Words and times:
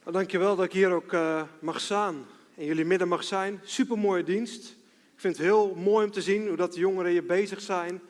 Nou, 0.00 0.12
dankjewel 0.12 0.56
dat 0.56 0.64
ik 0.64 0.72
hier 0.72 0.92
ook 0.92 1.12
uh, 1.12 1.42
mag 1.58 1.80
staan. 1.80 2.26
In 2.54 2.64
jullie 2.64 2.84
midden 2.84 3.08
mag 3.08 3.24
zijn. 3.24 3.60
Supermooie 3.62 4.22
dienst. 4.22 4.70
Ik 5.14 5.20
vind 5.20 5.36
het 5.36 5.46
heel 5.46 5.74
mooi 5.74 6.06
om 6.06 6.12
te 6.12 6.22
zien 6.22 6.46
hoe 6.48 6.56
dat 6.56 6.72
de 6.72 6.80
jongeren 6.80 7.10
hier 7.10 7.26
bezig 7.26 7.60
zijn. 7.60 8.00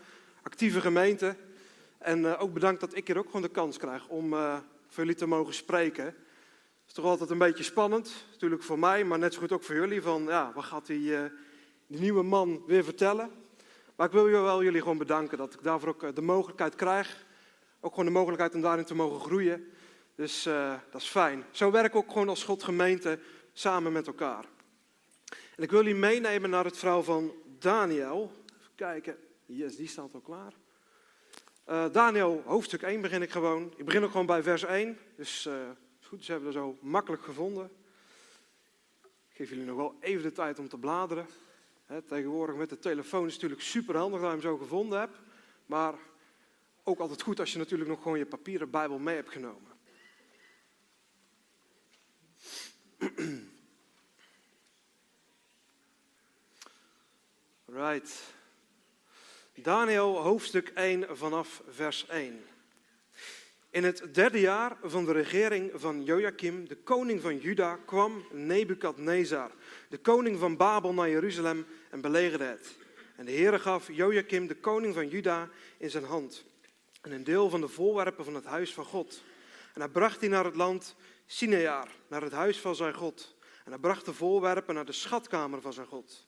Actieve 0.42 0.80
gemeente. 0.80 1.36
En 1.98 2.18
uh, 2.18 2.42
ook 2.42 2.52
bedankt 2.52 2.80
dat 2.80 2.96
ik 2.96 3.06
hier 3.06 3.18
ook 3.18 3.26
gewoon 3.26 3.42
de 3.42 3.48
kans 3.48 3.76
krijg 3.76 4.08
om 4.08 4.32
uh, 4.32 4.54
voor 4.88 5.04
jullie 5.04 5.14
te 5.14 5.26
mogen 5.26 5.54
spreken. 5.54 6.04
Het 6.04 6.14
is 6.86 6.92
toch 6.92 7.04
altijd 7.04 7.30
een 7.30 7.38
beetje 7.38 7.64
spannend. 7.64 8.12
Natuurlijk 8.32 8.62
voor 8.62 8.78
mij, 8.78 9.04
maar 9.04 9.18
net 9.18 9.34
zo 9.34 9.40
goed 9.40 9.52
ook 9.52 9.64
voor 9.64 9.74
jullie. 9.74 10.02
Van 10.02 10.24
ja, 10.24 10.52
wat 10.54 10.64
gaat 10.64 10.86
die, 10.86 11.12
die 11.86 12.00
nieuwe 12.00 12.22
man 12.22 12.62
weer 12.66 12.84
vertellen? 12.84 13.30
Maar 13.96 14.06
ik 14.06 14.12
wil 14.12 14.30
wel 14.30 14.62
jullie 14.62 14.80
gewoon 14.80 14.98
bedanken 14.98 15.38
dat 15.38 15.54
ik 15.54 15.62
daarvoor 15.62 15.88
ook 15.88 16.14
de 16.14 16.22
mogelijkheid 16.22 16.74
krijg. 16.74 17.24
Ook 17.80 17.90
gewoon 17.90 18.06
de 18.06 18.12
mogelijkheid 18.12 18.54
om 18.54 18.60
daarin 18.60 18.84
te 18.84 18.94
mogen 18.94 19.20
groeien. 19.20 19.70
Dus 20.20 20.46
uh, 20.46 20.74
dat 20.90 21.00
is 21.00 21.08
fijn. 21.08 21.44
Zo 21.50 21.70
werken 21.70 21.92
we 21.92 21.98
ook 21.98 22.12
gewoon 22.12 22.28
als 22.28 22.44
God 22.44 22.62
gemeente 22.62 23.18
samen 23.52 23.92
met 23.92 24.06
elkaar. 24.06 24.44
En 25.56 25.62
ik 25.62 25.70
wil 25.70 25.84
jullie 25.84 26.00
meenemen 26.00 26.50
naar 26.50 26.64
het 26.64 26.76
verhaal 26.76 27.02
van 27.02 27.32
Daniel. 27.58 28.32
Even 28.46 28.74
kijken. 28.74 29.16
Yes, 29.46 29.76
die 29.76 29.88
staat 29.88 30.14
al 30.14 30.20
klaar. 30.20 30.52
Uh, 31.68 31.92
Daniel, 31.92 32.42
hoofdstuk 32.44 32.82
1 32.82 33.00
begin 33.00 33.22
ik 33.22 33.30
gewoon. 33.30 33.74
Ik 33.76 33.84
begin 33.84 34.04
ook 34.04 34.10
gewoon 34.10 34.26
bij 34.26 34.42
vers 34.42 34.64
1. 34.64 34.98
Dus 35.16 35.46
is 36.00 36.06
goed, 36.06 36.24
ze 36.24 36.30
hebben 36.30 36.52
we 36.52 36.58
zo 36.58 36.78
makkelijk 36.80 37.22
gevonden. 37.22 37.70
Ik 39.02 39.36
geef 39.36 39.48
jullie 39.48 39.64
nog 39.64 39.76
wel 39.76 39.94
even 40.00 40.22
de 40.22 40.32
tijd 40.32 40.58
om 40.58 40.68
te 40.68 40.78
bladeren. 40.78 41.26
He, 41.86 42.02
tegenwoordig 42.02 42.56
met 42.56 42.68
de 42.68 42.78
telefoon 42.78 43.26
is 43.26 43.32
het 43.32 43.42
natuurlijk 43.42 43.68
super 43.68 43.96
handig 43.96 44.20
dat 44.20 44.28
je 44.28 44.34
hem 44.34 44.44
zo 44.44 44.56
gevonden 44.56 44.98
hebt. 44.98 45.16
Maar 45.66 45.94
ook 46.82 46.98
altijd 46.98 47.22
goed 47.22 47.40
als 47.40 47.52
je 47.52 47.58
natuurlijk 47.58 47.90
nog 47.90 48.02
gewoon 48.02 48.18
je 48.18 48.26
papieren 48.26 48.70
Bijbel 48.70 48.98
mee 48.98 49.16
hebt 49.16 49.30
genomen. 49.30 49.69
Right. 57.72 58.32
Daniel 59.54 60.16
hoofdstuk 60.16 60.68
1 60.74 61.16
vanaf 61.16 61.62
vers 61.68 62.06
1. 62.06 62.44
In 63.70 63.84
het 63.84 64.14
derde 64.14 64.40
jaar 64.40 64.76
van 64.82 65.04
de 65.04 65.12
regering 65.12 65.70
van 65.74 66.04
Joachim, 66.04 66.68
de 66.68 66.76
koning 66.76 67.20
van 67.20 67.38
Juda, 67.38 67.78
kwam 67.86 68.24
Nebukadnezar, 68.32 69.50
de 69.88 69.98
koning 69.98 70.38
van 70.38 70.56
Babel, 70.56 70.92
naar 70.92 71.10
Jeruzalem 71.10 71.66
en 71.90 72.00
belegerde 72.00 72.44
het. 72.44 72.76
En 73.16 73.24
de 73.24 73.32
Heere 73.32 73.58
gaf 73.58 73.92
Joachim, 73.92 74.46
de 74.46 74.56
koning 74.56 74.94
van 74.94 75.08
Juda, 75.08 75.48
in 75.78 75.90
zijn 75.90 76.04
hand. 76.04 76.44
En 77.00 77.12
een 77.12 77.24
deel 77.24 77.50
van 77.50 77.60
de 77.60 77.68
voorwerpen 77.68 78.24
van 78.24 78.34
het 78.34 78.44
huis 78.44 78.74
van 78.74 78.84
God. 78.84 79.22
En 79.80 79.86
hij 79.86 79.94
bracht 79.94 80.20
die 80.20 80.28
naar 80.28 80.44
het 80.44 80.56
land 80.56 80.96
Sinear, 81.26 81.88
naar 82.08 82.22
het 82.22 82.32
huis 82.32 82.60
van 82.60 82.74
zijn 82.74 82.94
God. 82.94 83.36
En 83.64 83.70
hij 83.70 83.80
bracht 83.80 84.04
de 84.04 84.14
voorwerpen 84.14 84.74
naar 84.74 84.84
de 84.84 84.92
schatkamer 84.92 85.60
van 85.60 85.72
zijn 85.72 85.86
God. 85.86 86.26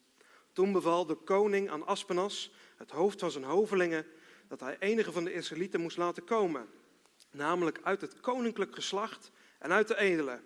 Toen 0.51 0.71
beval 0.71 1.05
de 1.05 1.15
koning 1.15 1.69
aan 1.69 1.85
Aspenas, 1.85 2.53
het 2.77 2.91
hoofd 2.91 3.19
van 3.19 3.31
zijn 3.31 3.43
hovelingen, 3.43 4.05
dat 4.47 4.59
hij 4.59 4.77
enige 4.79 5.11
van 5.11 5.23
de 5.23 5.33
Israëlieten 5.33 5.81
moest 5.81 5.97
laten 5.97 6.23
komen. 6.23 6.67
Namelijk 7.31 7.79
uit 7.83 8.01
het 8.01 8.19
koninklijk 8.19 8.75
geslacht 8.75 9.31
en 9.59 9.71
uit 9.71 9.87
de 9.87 9.97
edelen. 9.97 10.43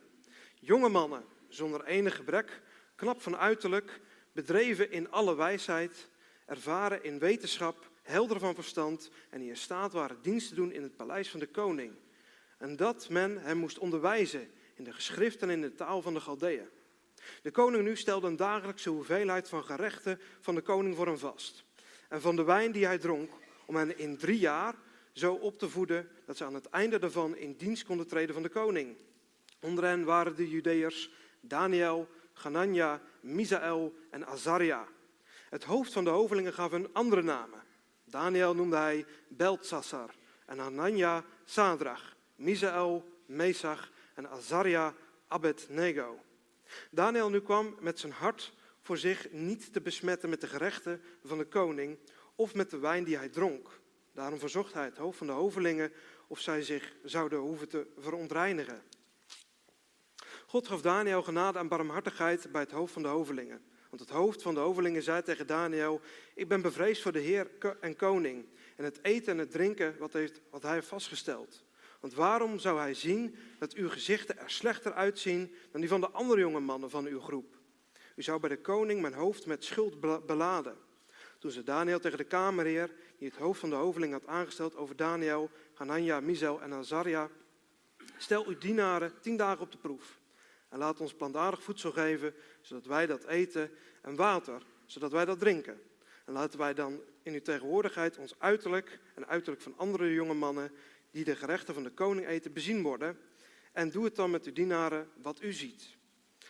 Jonge 0.59 0.89
mannen, 0.89 1.23
zonder 1.47 1.85
enig 1.85 2.15
gebrek, 2.15 2.61
knap 2.95 3.21
van 3.21 3.37
uiterlijk, 3.37 4.01
bedreven 4.31 4.91
in 4.91 5.11
alle 5.11 5.35
wijsheid, 5.35 6.09
ervaren 6.45 7.03
in 7.03 7.19
wetenschap, 7.19 7.89
helder 8.01 8.39
van 8.39 8.55
verstand 8.55 9.09
en 9.29 9.39
die 9.39 9.49
in 9.49 9.57
staat 9.57 9.93
waren 9.93 10.21
dienst 10.21 10.49
te 10.49 10.55
doen 10.55 10.71
in 10.71 10.83
het 10.83 10.95
paleis 10.95 11.29
van 11.29 11.39
de 11.39 11.47
koning 11.47 11.93
en 12.57 12.75
dat 12.75 13.09
men 13.09 13.37
hem 13.41 13.57
moest 13.57 13.77
onderwijzen 13.77 14.49
in 14.73 14.83
de 14.83 14.93
geschriften 14.93 15.49
en 15.49 15.55
in 15.55 15.61
de 15.61 15.75
taal 15.75 16.01
van 16.01 16.13
de 16.13 16.19
Galdeën. 16.19 16.69
De 17.41 17.51
koning 17.51 17.83
nu 17.83 17.95
stelde 17.95 18.27
een 18.27 18.35
dagelijkse 18.35 18.89
hoeveelheid 18.89 19.49
van 19.49 19.63
gerechten 19.63 20.19
van 20.39 20.55
de 20.55 20.61
koning 20.61 20.95
voor 20.95 21.05
hem 21.05 21.17
vast. 21.17 21.65
En 22.09 22.21
van 22.21 22.35
de 22.35 22.43
wijn 22.43 22.71
die 22.71 22.85
hij 22.85 22.97
dronk, 22.97 23.31
om 23.65 23.75
hen 23.75 23.97
in 23.97 24.17
drie 24.17 24.39
jaar 24.39 24.75
zo 25.11 25.33
op 25.33 25.59
te 25.59 25.69
voeden 25.69 26.09
dat 26.25 26.37
ze 26.37 26.45
aan 26.45 26.53
het 26.53 26.69
einde 26.69 26.99
daarvan 26.99 27.35
in 27.35 27.55
dienst 27.57 27.85
konden 27.85 28.07
treden 28.07 28.33
van 28.33 28.43
de 28.43 28.49
koning. 28.49 28.95
Onder 29.61 29.83
hen 29.83 30.03
waren 30.03 30.35
de 30.35 30.49
Judeërs 30.49 31.11
Daniel, 31.41 32.07
Ganania, 32.33 33.01
Misaël 33.19 33.93
en 34.09 34.27
Azaria. 34.27 34.87
Het 35.49 35.63
hoofd 35.63 35.93
van 35.93 36.03
de 36.03 36.09
hovelingen 36.09 36.53
gaf 36.53 36.71
hun 36.71 36.93
andere 36.93 37.21
namen. 37.21 37.63
Daniel 38.03 38.55
noemde 38.55 38.75
hij 38.75 39.05
Beltsassar 39.27 40.15
en 40.45 40.57
Hanania 40.57 41.23
Sadrach. 41.45 42.16
Misaël, 42.37 43.03
Mesach 43.25 43.91
en 44.13 44.29
Azaria 44.29 44.93
Abednego. 45.27 46.19
Daniel 46.91 47.29
nu 47.29 47.41
kwam 47.41 47.75
met 47.79 47.99
zijn 47.99 48.11
hart 48.11 48.53
voor 48.81 48.97
zich 48.97 49.31
niet 49.31 49.73
te 49.73 49.81
besmetten 49.81 50.29
met 50.29 50.41
de 50.41 50.47
gerechten 50.47 51.01
van 51.23 51.37
de 51.37 51.45
koning 51.45 51.97
of 52.35 52.53
met 52.53 52.69
de 52.69 52.77
wijn 52.77 53.03
die 53.03 53.17
hij 53.17 53.29
dronk. 53.29 53.79
Daarom 54.11 54.39
verzocht 54.39 54.73
hij 54.73 54.85
het 54.85 54.97
hoofd 54.97 55.17
van 55.17 55.27
de 55.27 55.33
hovelingen 55.33 55.91
of 56.27 56.39
zij 56.39 56.61
zich 56.61 56.95
zouden 57.03 57.39
hoeven 57.39 57.69
te 57.69 57.87
verontreinigen. 57.97 58.83
God 60.47 60.67
gaf 60.67 60.81
Daniel 60.81 61.23
genade 61.23 61.59
en 61.59 61.67
barmhartigheid 61.67 62.51
bij 62.51 62.61
het 62.61 62.71
hoofd 62.71 62.93
van 62.93 63.01
de 63.01 63.07
hovelingen. 63.07 63.61
Want 63.89 64.01
het 64.01 64.09
hoofd 64.09 64.41
van 64.41 64.53
de 64.53 64.59
hovelingen 64.59 65.03
zei 65.03 65.21
tegen 65.21 65.47
Daniel: 65.47 66.01
Ik 66.35 66.47
ben 66.47 66.61
bevreesd 66.61 67.01
voor 67.01 67.11
de 67.11 67.19
Heer 67.19 67.51
en 67.81 67.95
koning 67.95 68.45
en 68.75 68.83
het 68.83 68.99
eten 69.01 69.33
en 69.33 69.37
het 69.37 69.51
drinken 69.51 69.97
wat, 69.97 70.17
wat 70.49 70.63
hij 70.63 70.73
heeft 70.73 70.87
vastgesteld. 70.87 71.65
Want 71.99 72.13
waarom 72.13 72.59
zou 72.59 72.79
hij 72.79 72.93
zien 72.93 73.35
dat 73.59 73.73
uw 73.73 73.89
gezichten 73.89 74.37
er 74.37 74.49
slechter 74.49 74.93
uitzien 74.93 75.55
dan 75.71 75.81
die 75.81 75.89
van 75.89 76.01
de 76.01 76.09
andere 76.09 76.39
jonge 76.39 76.59
mannen 76.59 76.89
van 76.89 77.05
uw 77.05 77.19
groep? 77.19 77.55
U 78.15 78.21
zou 78.21 78.39
bij 78.39 78.49
de 78.49 78.61
koning 78.61 79.01
mijn 79.01 79.13
hoofd 79.13 79.45
met 79.45 79.63
schuld 79.63 80.25
beladen. 80.25 80.77
Toen 81.39 81.51
ze 81.51 81.63
Daniel 81.63 81.99
tegen 81.99 82.17
de 82.17 82.23
kamerheer, 82.23 82.91
die 83.17 83.27
het 83.27 83.37
hoofd 83.37 83.59
van 83.59 83.69
de 83.69 83.75
hoveling 83.75 84.13
had 84.13 84.27
aangesteld 84.27 84.75
over 84.75 84.95
Daniel, 84.95 85.49
Hanania, 85.73 86.19
Mizel 86.19 86.61
en 86.61 86.73
Azaria, 86.73 87.29
stel 88.17 88.45
uw 88.45 88.57
dienaren 88.57 89.13
tien 89.21 89.37
dagen 89.37 89.61
op 89.61 89.71
de 89.71 89.77
proef. 89.77 90.19
En 90.69 90.77
laat 90.77 90.99
ons 90.99 91.13
plantaardig 91.13 91.63
voedsel 91.63 91.91
geven, 91.91 92.33
zodat 92.61 92.85
wij 92.85 93.05
dat 93.05 93.25
eten, 93.25 93.71
en 94.01 94.15
water, 94.15 94.61
zodat 94.85 95.11
wij 95.11 95.25
dat 95.25 95.39
drinken. 95.39 95.81
En 96.25 96.33
laten 96.33 96.59
wij 96.59 96.73
dan 96.73 97.01
in 97.23 97.33
uw 97.33 97.41
tegenwoordigheid 97.41 98.17
ons 98.17 98.35
uiterlijk 98.37 98.99
en 99.15 99.27
uiterlijk 99.27 99.61
van 99.61 99.73
andere 99.77 100.13
jonge 100.13 100.33
mannen 100.33 100.71
die 101.17 101.25
de 101.25 101.35
gerechten 101.35 101.73
van 101.73 101.83
de 101.83 101.89
koning 101.89 102.27
eten, 102.27 102.53
bezien 102.53 102.81
worden. 102.81 103.17
En 103.71 103.89
doe 103.89 104.03
het 104.03 104.15
dan 104.15 104.31
met 104.31 104.45
uw 104.45 104.53
dienaren 104.53 105.09
wat 105.21 105.41
u 105.41 105.53
ziet. 105.53 105.97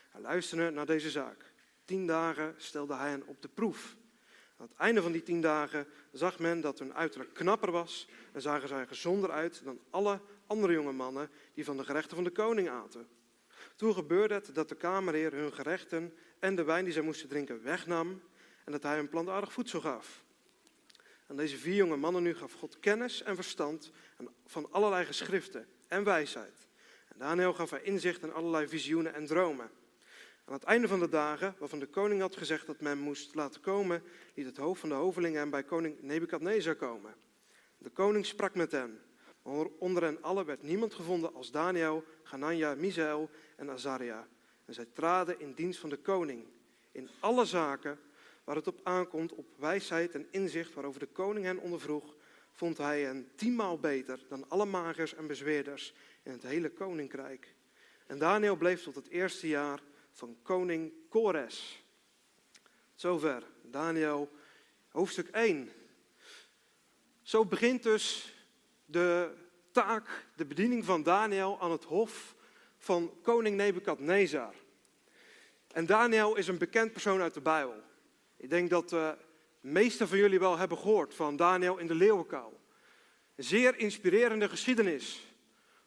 Hij 0.10 0.22
luisterde 0.22 0.70
naar 0.70 0.86
deze 0.86 1.10
zaak. 1.10 1.54
Tien 1.86 2.08
dagen 2.08 2.56
stelde 2.58 2.96
hij 2.96 3.10
hen 3.10 3.28
op 3.28 3.42
de 3.42 3.48
proef. 3.48 3.96
Aan 4.58 4.68
het 4.68 4.78
einde 4.78 5.02
van 5.02 5.12
die 5.12 5.24
tien 5.24 5.42
dagen 5.42 5.88
zag 6.12 6.40
men 6.40 6.62
dat 6.62 6.80
hun 6.80 6.94
uiterlijk 6.94 7.34
knapper 7.34 7.72
was 7.72 8.08
en 8.32 8.42
zagen 8.42 8.68
zij 8.68 8.88
gezonder 8.88 9.32
uit 9.32 9.64
dan 9.64 9.80
alle 9.90 10.22
andere 10.48 10.74
jonge 10.74 10.92
mannen 10.92 11.30
die 11.54 11.66
van 11.66 11.78
de 11.78 11.86
gerechten 11.86 12.16
van 12.16 12.24
de 12.24 12.32
koning 12.32 12.70
aten. 12.70 13.08
Toen 13.76 13.94
gebeurde 13.94 14.34
het 14.34 14.50
dat 14.54 14.70
de 14.70 14.76
kamerheer 14.76 15.32
hun 15.34 15.54
gerechten 15.54 16.14
en 16.40 16.56
de 16.56 16.64
wijn 16.64 16.84
die 16.84 16.94
zij 16.94 17.02
moesten 17.02 17.30
drinken 17.30 17.64
wegnam 17.64 18.22
en 18.66 18.72
dat 18.72 18.84
hij 18.84 18.96
hun 18.96 19.10
plantaardig 19.10 19.54
voedsel 19.54 19.82
gaf. 19.82 20.26
Aan 21.28 21.36
deze 21.36 21.58
vier 21.58 21.76
jonge 21.76 21.96
mannen 21.96 22.24
nu 22.24 22.36
gaf 22.36 22.54
God 22.54 22.80
kennis 22.80 23.24
en 23.24 23.36
verstand 23.36 23.92
van 24.46 24.72
allerlei 24.72 25.06
geschriften 25.06 25.68
en 25.88 26.04
wijsheid. 26.04 26.68
En 27.08 27.20
Daniel 27.20 27.54
gaf 27.54 27.70
hij 27.70 27.82
inzicht 27.82 28.24
in 28.24 28.34
allerlei 28.34 28.68
visioenen 28.68 29.14
en 29.14 29.26
dromen. 29.26 29.70
Aan 30.46 30.54
het 30.54 30.64
einde 30.64 30.88
van 30.88 31.00
de 31.00 31.10
dagen, 31.10 31.56
waarvan 31.60 31.80
de 31.80 31.86
koning 31.86 32.22
had 32.22 32.36
gezegd 32.36 32.66
dat 32.66 32.82
men 32.82 32.98
moest 32.98 33.36
laten 33.36 33.62
komen, 33.62 34.04
liet 34.34 34.46
het 34.46 34.58
hoofd 34.58 34.80
van 34.80 34.90
de 34.90 34.96
hovelingen 34.96 35.40
hem 35.40 35.50
bij 35.50 35.64
koning 35.64 36.02
Nebukadnezar 36.02 36.76
komen. 36.76 37.16
De 37.78 37.90
koning 37.90 38.26
sprak 38.26 38.56
met 38.56 38.72
hen. 38.72 39.02
Onder 39.80 40.04
hen 40.04 40.22
allen 40.22 40.46
werd 40.46 40.64
niemand 40.64 40.94
gevonden 40.94 41.34
als 41.34 41.52
Daniel, 41.52 42.04
Ganania, 42.24 42.76
Misael 42.76 43.30
en 43.56 43.70
Azaria. 43.70 44.28
En 44.66 44.74
zij 44.74 44.88
traden 44.94 45.40
in 45.40 45.54
dienst 45.54 45.80
van 45.80 45.90
de 45.90 45.98
koning. 45.98 46.46
In 46.92 47.10
alle 47.20 47.46
zaken 47.46 48.00
waar 48.48 48.56
het 48.56 48.68
op 48.68 48.80
aankomt, 48.84 49.34
op 49.34 49.46
wijsheid 49.58 50.16
en 50.16 50.28
inzicht 50.32 50.74
waarover 50.74 51.00
de 51.00 51.06
koning 51.06 51.46
hen 51.46 51.58
ondervroeg, 51.58 52.16
vond 52.52 52.78
hij 52.78 53.02
hen 53.02 53.30
tienmaal 53.36 53.80
beter 53.80 54.20
dan 54.30 54.50
alle 54.50 54.66
magers 54.66 55.16
en 55.16 55.28
bezweerders 55.28 55.94
in 56.24 56.32
het 56.32 56.44
hele 56.44 56.70
koninkrijk. 56.70 57.56
En 58.06 58.18
Daniel 58.18 58.56
bleef 58.56 58.84
tot 58.84 58.96
het 58.96 59.10
eerste 59.10 59.48
jaar 59.48 59.80
van 60.12 60.38
koning 60.42 60.94
Kores. 61.10 61.84
Zover, 62.96 63.44
Daniel, 63.62 64.30
hoofdstuk 64.90 65.28
1. 65.28 65.70
Zo 67.22 67.46
begint 67.46 67.84
dus 67.84 68.36
de 68.86 69.34
taak, 69.72 70.26
de 70.36 70.46
bediening 70.46 70.86
van 70.86 71.04
Daniel 71.04 71.62
aan 71.62 71.72
het 71.72 71.84
hof 71.84 72.36
van 72.78 73.14
koning 73.22 73.56
Nebukadnezar. 73.56 74.54
En 75.68 75.86
Daniel 75.86 76.36
is 76.36 76.48
een 76.48 76.58
bekend 76.58 76.92
persoon 76.92 77.22
uit 77.22 77.34
de 77.34 77.42
Bijbel. 77.42 77.86
Ik 78.38 78.50
denk 78.50 78.70
dat 78.70 78.90
de 78.90 79.18
meesten 79.60 80.08
van 80.08 80.18
jullie 80.18 80.40
wel 80.40 80.58
hebben 80.58 80.78
gehoord 80.78 81.16
van 81.16 81.36
Daniel 81.36 81.78
in 81.78 81.88
de 81.88 81.96
leeuwenkuil. 81.96 82.60
Een 83.36 83.44
zeer 83.44 83.78
inspirerende 83.78 84.50
geschiedenis 84.50 85.36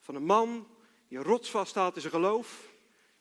van 0.00 0.14
een 0.14 0.24
man 0.24 0.68
die 1.08 1.18
rotsvast 1.18 1.70
staat 1.70 1.94
in 1.94 2.00
zijn 2.00 2.12
geloof. 2.12 2.68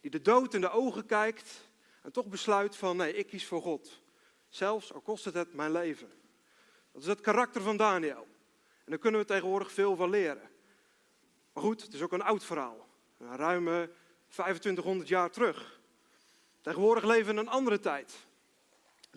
Die 0.01 0.11
de 0.11 0.21
dood 0.21 0.53
in 0.53 0.61
de 0.61 0.69
ogen 0.69 1.05
kijkt 1.05 1.69
en 2.01 2.11
toch 2.11 2.25
besluit 2.25 2.75
van 2.75 2.97
nee, 2.97 3.13
ik 3.13 3.27
kies 3.27 3.45
voor 3.45 3.61
God. 3.61 4.01
Zelfs 4.49 4.93
al 4.93 5.01
kost 5.01 5.25
het 5.25 5.33
het 5.33 5.53
mijn 5.53 5.71
leven. 5.71 6.11
Dat 6.91 7.01
is 7.01 7.07
het 7.07 7.21
karakter 7.21 7.61
van 7.61 7.77
Daniel. 7.77 8.27
En 8.83 8.85
daar 8.85 8.97
kunnen 8.97 9.21
we 9.21 9.27
tegenwoordig 9.27 9.71
veel 9.71 9.95
van 9.95 10.09
leren. 10.09 10.49
Maar 11.53 11.63
goed, 11.63 11.81
het 11.81 11.93
is 11.93 12.01
ook 12.01 12.11
een 12.11 12.21
oud 12.21 12.43
verhaal. 12.43 12.87
Een 13.17 13.35
ruime 13.35 13.89
2500 14.27 15.07
jaar 15.09 15.31
terug. 15.31 15.79
Tegenwoordig 16.61 17.03
leven 17.03 17.25
we 17.25 17.31
in 17.31 17.37
een 17.37 17.49
andere 17.49 17.79
tijd. 17.79 18.27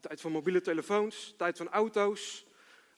Tijd 0.01 0.21
van 0.21 0.33
mobiele 0.33 0.61
telefoons, 0.61 1.35
tijd 1.37 1.57
van 1.57 1.69
auto's. 1.69 2.47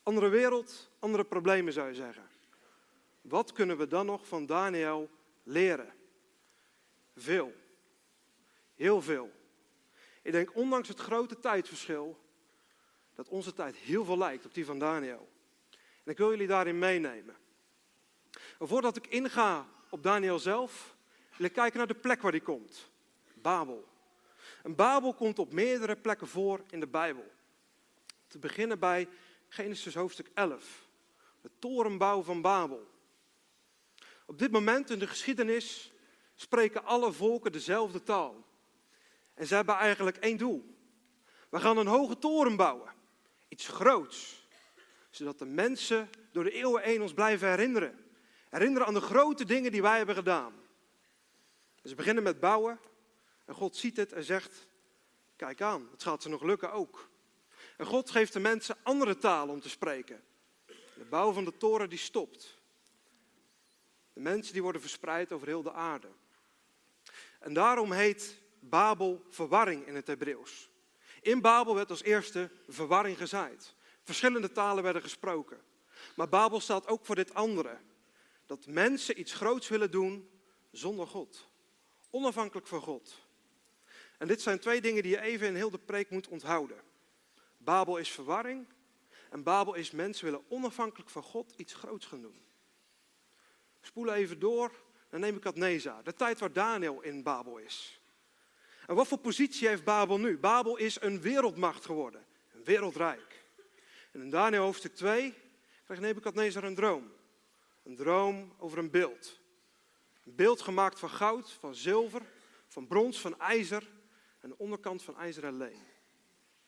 Andere 0.02 0.28
wereld, 0.28 0.90
andere 0.98 1.24
problemen 1.24 1.72
zou 1.72 1.88
je 1.88 1.94
zeggen. 1.94 2.28
Wat 3.20 3.52
kunnen 3.52 3.76
we 3.76 3.86
dan 3.86 4.06
nog 4.06 4.26
van 4.26 4.46
Daniel 4.46 5.10
leren? 5.42 5.92
Veel. 7.16 7.52
Heel 8.74 9.02
veel. 9.02 9.32
Ik 10.22 10.32
denk, 10.32 10.56
ondanks 10.56 10.88
het 10.88 11.00
grote 11.00 11.38
tijdverschil, 11.38 12.24
dat 13.14 13.28
onze 13.28 13.52
tijd 13.52 13.76
heel 13.76 14.04
veel 14.04 14.18
lijkt 14.18 14.44
op 14.44 14.54
die 14.54 14.64
van 14.64 14.78
Daniel. 14.78 15.28
En 16.04 16.10
ik 16.12 16.18
wil 16.18 16.30
jullie 16.30 16.46
daarin 16.46 16.78
meenemen. 16.78 17.36
Maar 18.58 18.68
voordat 18.68 18.96
ik 18.96 19.06
inga 19.06 19.68
op 19.90 20.02
Daniel 20.02 20.38
zelf, 20.38 20.96
wil 21.36 21.46
ik 21.46 21.52
kijken 21.52 21.78
naar 21.78 21.86
de 21.86 21.94
plek 21.94 22.22
waar 22.22 22.32
hij 22.32 22.40
komt. 22.40 22.90
Babel. 23.34 23.93
Een 24.64 24.74
Babel 24.74 25.14
komt 25.14 25.38
op 25.38 25.52
meerdere 25.52 25.96
plekken 25.96 26.26
voor 26.26 26.64
in 26.70 26.80
de 26.80 26.86
Bijbel. 26.86 27.32
Te 28.26 28.38
beginnen 28.38 28.78
bij 28.78 29.08
Genesis 29.48 29.94
hoofdstuk 29.94 30.30
11. 30.34 30.88
De 31.40 31.50
torenbouw 31.58 32.22
van 32.22 32.40
Babel. 32.40 32.90
Op 34.26 34.38
dit 34.38 34.50
moment 34.50 34.90
in 34.90 34.98
de 34.98 35.06
geschiedenis 35.06 35.92
spreken 36.34 36.84
alle 36.84 37.12
volken 37.12 37.52
dezelfde 37.52 38.02
taal. 38.02 38.44
En 39.34 39.46
ze 39.46 39.54
hebben 39.54 39.74
eigenlijk 39.74 40.16
één 40.16 40.36
doel. 40.36 40.76
We 41.48 41.60
gaan 41.60 41.78
een 41.78 41.86
hoge 41.86 42.18
toren 42.18 42.56
bouwen. 42.56 42.92
Iets 43.48 43.68
groots. 43.68 44.48
Zodat 45.10 45.38
de 45.38 45.46
mensen 45.46 46.10
door 46.32 46.44
de 46.44 46.52
eeuwen 46.52 46.82
heen 46.82 47.02
ons 47.02 47.14
blijven 47.14 47.48
herinneren. 47.48 48.04
Herinneren 48.50 48.86
aan 48.86 48.94
de 48.94 49.00
grote 49.00 49.44
dingen 49.44 49.72
die 49.72 49.82
wij 49.82 49.96
hebben 49.96 50.14
gedaan. 50.14 50.52
ze 51.82 51.94
beginnen 51.94 52.22
met 52.22 52.40
bouwen. 52.40 52.78
En 53.44 53.54
God 53.54 53.76
ziet 53.76 53.96
het 53.96 54.12
en 54.12 54.24
zegt, 54.24 54.66
kijk 55.36 55.62
aan, 55.62 55.88
het 55.90 56.02
gaat 56.02 56.22
ze 56.22 56.28
nog 56.28 56.42
lukken 56.42 56.72
ook. 56.72 57.08
En 57.76 57.86
God 57.86 58.10
geeft 58.10 58.32
de 58.32 58.40
mensen 58.40 58.76
andere 58.82 59.18
talen 59.18 59.54
om 59.54 59.60
te 59.60 59.68
spreken. 59.68 60.24
De 60.66 61.06
bouw 61.10 61.32
van 61.32 61.44
de 61.44 61.56
toren 61.56 61.88
die 61.88 61.98
stopt. 61.98 62.58
De 64.12 64.20
mensen 64.20 64.52
die 64.52 64.62
worden 64.62 64.80
verspreid 64.80 65.32
over 65.32 65.46
heel 65.46 65.62
de 65.62 65.72
aarde. 65.72 66.08
En 67.38 67.54
daarom 67.54 67.92
heet 67.92 68.42
Babel 68.60 69.24
verwarring 69.28 69.86
in 69.86 69.94
het 69.94 70.06
Hebreeuws. 70.06 70.70
In 71.20 71.40
Babel 71.40 71.74
werd 71.74 71.90
als 71.90 72.02
eerste 72.02 72.50
verwarring 72.68 73.16
gezaaid. 73.16 73.74
Verschillende 74.02 74.52
talen 74.52 74.82
werden 74.82 75.02
gesproken. 75.02 75.60
Maar 76.16 76.28
Babel 76.28 76.60
staat 76.60 76.86
ook 76.86 77.06
voor 77.06 77.14
dit 77.14 77.34
andere. 77.34 77.78
Dat 78.46 78.66
mensen 78.66 79.20
iets 79.20 79.32
groots 79.32 79.68
willen 79.68 79.90
doen 79.90 80.30
zonder 80.70 81.06
God. 81.06 81.48
Onafhankelijk 82.10 82.66
van 82.66 82.80
God. 82.80 83.23
En 84.18 84.26
dit 84.26 84.42
zijn 84.42 84.58
twee 84.58 84.80
dingen 84.80 85.02
die 85.02 85.12
je 85.12 85.20
even 85.20 85.46
in 85.46 85.54
heel 85.54 85.70
de 85.70 85.78
preek 85.78 86.10
moet 86.10 86.28
onthouden. 86.28 86.80
Babel 87.56 87.96
is 87.96 88.10
verwarring. 88.10 88.66
En 89.30 89.42
Babel 89.42 89.74
is 89.74 89.90
mensen 89.90 90.24
willen 90.24 90.44
onafhankelijk 90.48 91.10
van 91.10 91.22
God 91.22 91.54
iets 91.56 91.74
groots 91.74 92.06
gaan 92.06 92.20
doen. 92.20 92.42
Spoelen 93.80 94.14
even 94.14 94.38
door 94.38 94.72
dan 95.14 95.22
neem 95.22 95.36
ik 95.36 95.46
Adneza, 95.46 96.02
de 96.02 96.14
tijd 96.14 96.38
waar 96.38 96.52
Daniel 96.52 97.00
in 97.00 97.22
Babel 97.22 97.58
is. 97.58 98.00
En 98.86 98.94
wat 98.94 99.06
voor 99.06 99.18
positie 99.18 99.68
heeft 99.68 99.84
Babel 99.84 100.20
nu? 100.20 100.38
Babel 100.38 100.76
is 100.76 101.00
een 101.00 101.20
wereldmacht 101.20 101.84
geworden, 101.84 102.24
een 102.54 102.64
wereldrijk. 102.64 103.44
En 104.12 104.20
in 104.20 104.30
Daniel 104.30 104.62
hoofdstuk 104.62 104.94
2 104.94 105.34
krijgt 105.84 106.02
Nebukadnezar 106.02 106.64
een 106.64 106.74
droom. 106.74 107.12
Een 107.82 107.96
droom 107.96 108.54
over 108.58 108.78
een 108.78 108.90
beeld. 108.90 109.40
Een 110.24 110.34
beeld 110.34 110.60
gemaakt 110.60 110.98
van 110.98 111.10
goud, 111.10 111.50
van 111.50 111.74
zilver, 111.74 112.22
van 112.68 112.86
brons, 112.86 113.20
van 113.20 113.38
ijzer 113.40 113.90
en 114.44 114.50
de 114.50 114.58
onderkant 114.58 115.02
van 115.02 115.16
ijzer 115.16 115.44
en 115.44 115.56
leem. 115.56 115.82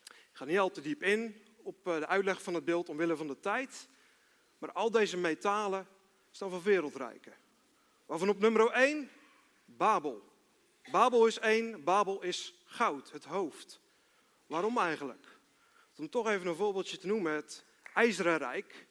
Ik 0.04 0.30
ga 0.32 0.44
niet 0.44 0.58
al 0.58 0.70
te 0.70 0.80
diep 0.80 1.02
in 1.02 1.44
op 1.62 1.86
eh, 1.86 1.98
de 1.98 2.06
uitleg 2.06 2.42
van 2.42 2.54
het 2.54 2.64
beeld 2.64 2.88
omwille 2.88 3.16
van 3.16 3.26
de 3.26 3.40
tijd. 3.40 3.88
Maar 4.58 4.72
al 4.72 4.90
deze 4.90 5.16
metalen 5.16 5.86
staan 6.30 6.50
voor 6.50 6.62
wereldrijken. 6.62 7.32
Waarvan 8.06 8.28
op 8.28 8.38
nummer 8.38 8.70
1 8.70 9.10
Babel. 9.64 10.32
Babel 10.90 11.26
is 11.26 11.38
één, 11.38 11.84
Babel 11.84 12.22
is 12.22 12.54
goud, 12.64 13.10
het 13.10 13.24
hoofd. 13.24 13.80
Waarom 14.46 14.78
eigenlijk? 14.78 15.38
Om 15.96 16.10
toch 16.10 16.28
even 16.28 16.46
een 16.46 16.54
voorbeeldje 16.54 16.98
te 16.98 17.06
noemen, 17.06 17.32
het 17.32 17.64
IJzeren 17.94 18.36
Rijk, 18.36 18.86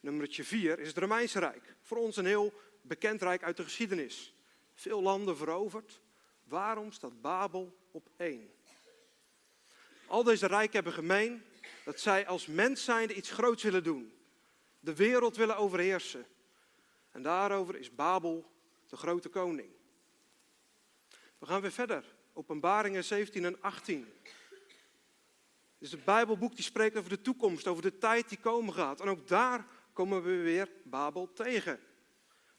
nummertje 0.00 0.44
4, 0.44 0.78
is 0.78 0.88
het 0.88 0.98
Romeinse 0.98 1.38
Rijk. 1.38 1.76
Voor 1.82 1.96
ons 1.96 2.16
een 2.16 2.26
heel 2.26 2.52
bekend 2.82 3.22
rijk 3.22 3.42
uit 3.42 3.56
de 3.56 3.62
geschiedenis. 3.62 4.34
Veel 4.74 5.02
landen 5.02 5.36
veroverd. 5.36 6.00
Waarom 6.44 6.92
staat 6.92 7.20
Babel 7.20 7.77
op 7.90 8.08
één? 8.16 8.50
Al 10.06 10.22
deze 10.22 10.46
rijken 10.46 10.74
hebben 10.74 10.92
gemeen 10.92 11.42
dat 11.84 12.00
zij 12.00 12.26
als 12.26 12.46
mens 12.46 12.84
zijnde 12.84 13.14
iets 13.14 13.30
groots 13.30 13.62
willen 13.62 13.84
doen. 13.84 14.12
De 14.80 14.94
wereld 14.94 15.36
willen 15.36 15.56
overheersen. 15.56 16.26
En 17.10 17.22
daarover 17.22 17.76
is 17.76 17.94
Babel 17.94 18.50
de 18.86 18.96
grote 18.96 19.28
koning. 19.28 19.70
We 21.38 21.46
gaan 21.46 21.60
weer 21.60 21.72
verder. 21.72 22.04
Openbaringen 22.32 23.04
17 23.04 23.44
en 23.44 23.62
18. 23.62 24.12
Dus 25.78 25.90
het 25.90 26.04
Bijbelboek 26.04 26.54
die 26.54 26.64
spreekt 26.64 26.96
over 26.96 27.10
de 27.10 27.20
toekomst, 27.20 27.66
over 27.66 27.82
de 27.82 27.98
tijd 27.98 28.28
die 28.28 28.38
komen 28.38 28.74
gaat. 28.74 29.00
En 29.00 29.08
ook 29.08 29.28
daar 29.28 29.66
komen 29.92 30.22
we 30.22 30.36
weer 30.36 30.68
Babel 30.84 31.32
tegen. 31.32 31.80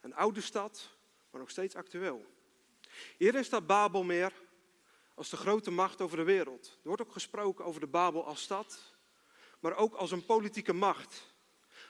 Een 0.01 0.15
oude 0.15 0.41
stad, 0.41 0.89
maar 1.31 1.41
nog 1.41 1.49
steeds 1.49 1.75
actueel. 1.75 2.25
Hierin 3.17 3.45
staat 3.45 3.67
Babel 3.67 4.03
meer 4.03 4.33
als 5.19 5.29
de 5.29 5.37
grote 5.37 5.71
macht 5.71 6.01
over 6.01 6.17
de 6.17 6.23
wereld. 6.23 6.67
Er 6.67 6.87
wordt 6.87 7.01
ook 7.01 7.11
gesproken 7.11 7.65
over 7.65 7.81
de 7.81 7.87
Babel 7.87 8.25
als 8.25 8.41
stad, 8.41 8.95
maar 9.59 9.75
ook 9.75 9.93
als 9.93 10.11
een 10.11 10.25
politieke 10.25 10.73
macht, 10.73 11.33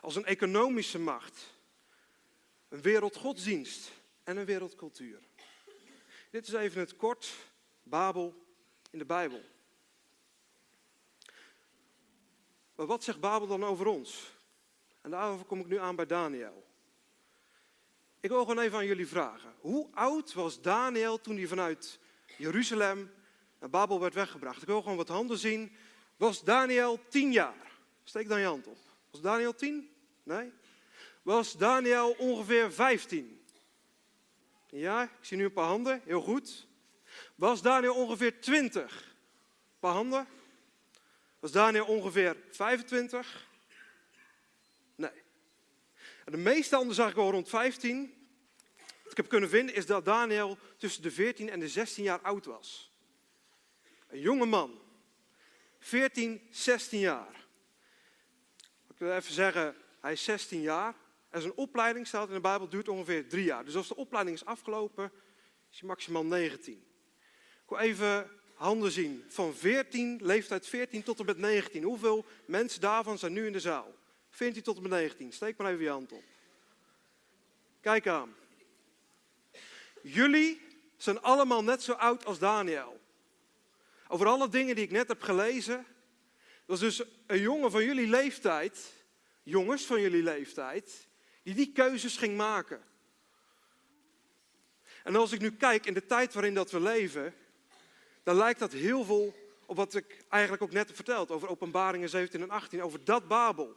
als 0.01 0.15
een 0.15 0.25
economische 0.25 0.99
macht, 0.99 1.53
een 2.69 2.81
wereldgodsdienst 2.81 3.91
en 4.23 4.37
een 4.37 4.45
wereldcultuur. 4.45 5.19
Dit 6.31 6.47
is 6.47 6.53
even 6.53 6.79
het 6.79 6.95
kort 6.95 7.35
Babel 7.83 8.45
in 8.91 8.99
de 8.99 9.05
Bijbel. 9.05 9.41
Maar 12.75 12.85
wat 12.85 13.03
zegt 13.03 13.19
Babel 13.19 13.47
dan 13.47 13.63
over 13.63 13.85
ons? 13.85 14.31
En 15.01 15.11
daarover 15.11 15.45
kom 15.45 15.59
ik 15.59 15.67
nu 15.67 15.77
aan 15.77 15.95
bij 15.95 16.05
Daniel. 16.05 16.67
Ik 18.19 18.29
wil 18.29 18.39
gewoon 18.39 18.59
even 18.59 18.77
aan 18.77 18.85
jullie 18.85 19.07
vragen. 19.07 19.53
Hoe 19.59 19.87
oud 19.93 20.33
was 20.33 20.61
Daniel 20.61 21.21
toen 21.21 21.35
hij 21.35 21.47
vanuit 21.47 21.99
Jeruzalem 22.37 23.17
naar 23.59 23.69
Babel 23.69 23.99
werd 23.99 24.13
weggebracht? 24.13 24.61
Ik 24.61 24.67
wil 24.67 24.81
gewoon 24.81 24.97
wat 24.97 25.07
handen 25.07 25.37
zien. 25.37 25.75
Was 26.17 26.43
Daniel 26.43 26.99
tien 27.07 27.31
jaar? 27.31 27.71
Steek 28.03 28.27
dan 28.27 28.39
je 28.39 28.45
hand 28.45 28.67
op. 28.67 28.77
Was 29.11 29.21
Daniel 29.21 29.55
tien? 29.55 29.89
Nee? 30.23 30.51
Was 31.21 31.57
Daniel 31.57 32.15
ongeveer 32.17 32.73
vijftien? 32.73 33.45
Ja, 34.69 35.03
ik 35.03 35.09
zie 35.21 35.37
nu 35.37 35.43
een 35.43 35.53
paar 35.53 35.67
handen. 35.67 36.01
Heel 36.05 36.21
goed. 36.21 36.67
Was 37.35 37.61
Daniel 37.61 37.95
ongeveer 37.95 38.41
20? 38.41 39.01
Een 39.01 39.79
paar 39.79 39.93
handen. 39.93 40.27
Was 41.39 41.51
Daniel 41.51 41.85
ongeveer 41.85 42.37
25? 42.51 43.47
Nee. 44.95 45.23
De 46.25 46.37
meeste 46.37 46.75
handen 46.75 46.95
zag 46.95 47.09
ik 47.09 47.17
al 47.17 47.31
rond 47.31 47.49
15. 47.49 48.13
Wat 49.03 49.11
ik 49.11 49.17
heb 49.17 49.29
kunnen 49.29 49.49
vinden 49.49 49.75
is 49.75 49.85
dat 49.85 50.05
Daniel 50.05 50.57
tussen 50.77 51.01
de 51.01 51.11
14 51.11 51.49
en 51.49 51.59
de 51.59 51.67
16 51.69 52.03
jaar 52.03 52.21
oud 52.21 52.45
was. 52.45 52.88
Een 54.09 54.19
jonge 54.19 54.45
man. 54.45 54.79
14, 55.79 56.47
16 56.49 56.99
jaar. 56.99 57.47
Ik 58.89 58.97
wil 58.97 59.11
even 59.11 59.33
zeggen, 59.33 59.75
hij 59.99 60.11
is 60.11 60.23
16 60.23 60.61
jaar. 60.61 60.95
En 61.29 61.41
zijn 61.41 61.53
opleiding, 61.53 62.07
staat 62.07 62.27
in 62.27 62.33
de 62.33 62.39
Bijbel, 62.39 62.69
duurt 62.69 62.87
ongeveer 62.87 63.27
drie 63.27 63.43
jaar. 63.43 63.65
Dus 63.65 63.75
als 63.75 63.87
de 63.87 63.95
opleiding 63.95 64.35
is 64.35 64.45
afgelopen, 64.45 65.11
is 65.71 65.79
hij 65.79 65.87
maximaal 65.87 66.25
19. 66.25 66.73
Ik 67.63 67.69
wil 67.69 67.77
even 67.77 68.29
handen 68.53 68.91
zien. 68.91 69.23
Van 69.27 69.55
14, 69.55 70.19
leeftijd 70.21 70.67
14 70.67 71.03
tot 71.03 71.19
en 71.19 71.25
met 71.25 71.37
19. 71.37 71.83
Hoeveel 71.83 72.25
mensen 72.45 72.81
daarvan 72.81 73.17
zijn 73.17 73.33
nu 73.33 73.45
in 73.45 73.53
de 73.53 73.59
zaal? 73.59 73.93
14 74.29 74.63
tot 74.63 74.75
en 74.75 74.81
met 74.81 74.91
19. 74.91 75.33
Steek 75.33 75.57
maar 75.57 75.71
even 75.71 75.83
je 75.83 75.89
hand 75.89 76.11
op. 76.11 76.23
Kijk 77.81 78.07
aan. 78.07 78.35
Jullie 80.01 80.61
zijn 80.97 81.21
allemaal 81.21 81.63
net 81.63 81.83
zo 81.83 81.91
oud 81.91 82.25
als 82.25 82.39
Daniel. 82.39 82.98
Over 84.11 84.27
alle 84.27 84.49
dingen 84.49 84.75
die 84.75 84.83
ik 84.83 84.91
net 84.91 85.07
heb 85.07 85.21
gelezen. 85.21 85.85
Dat 86.65 86.79
dus 86.79 87.03
een 87.25 87.39
jongen 87.39 87.71
van 87.71 87.83
jullie 87.83 88.07
leeftijd, 88.07 88.93
jongens 89.43 89.85
van 89.85 90.01
jullie 90.01 90.23
leeftijd, 90.23 91.07
die 91.43 91.53
die 91.53 91.71
keuzes 91.71 92.17
ging 92.17 92.37
maken. 92.37 92.83
En 95.03 95.15
als 95.15 95.31
ik 95.31 95.39
nu 95.39 95.51
kijk 95.51 95.85
in 95.85 95.93
de 95.93 96.05
tijd 96.05 96.33
waarin 96.33 96.53
dat 96.53 96.71
we 96.71 96.79
leven, 96.79 97.33
dan 98.23 98.35
lijkt 98.35 98.59
dat 98.59 98.71
heel 98.71 99.03
veel 99.03 99.35
op 99.65 99.75
wat 99.75 99.95
ik 99.95 100.25
eigenlijk 100.29 100.63
ook 100.63 100.71
net 100.71 100.87
heb 100.87 100.95
verteld 100.95 101.31
over 101.31 101.49
Openbaringen 101.49 102.09
17 102.09 102.41
en 102.41 102.49
18, 102.49 102.83
over 102.83 103.03
dat 103.03 103.27
Babel. 103.27 103.75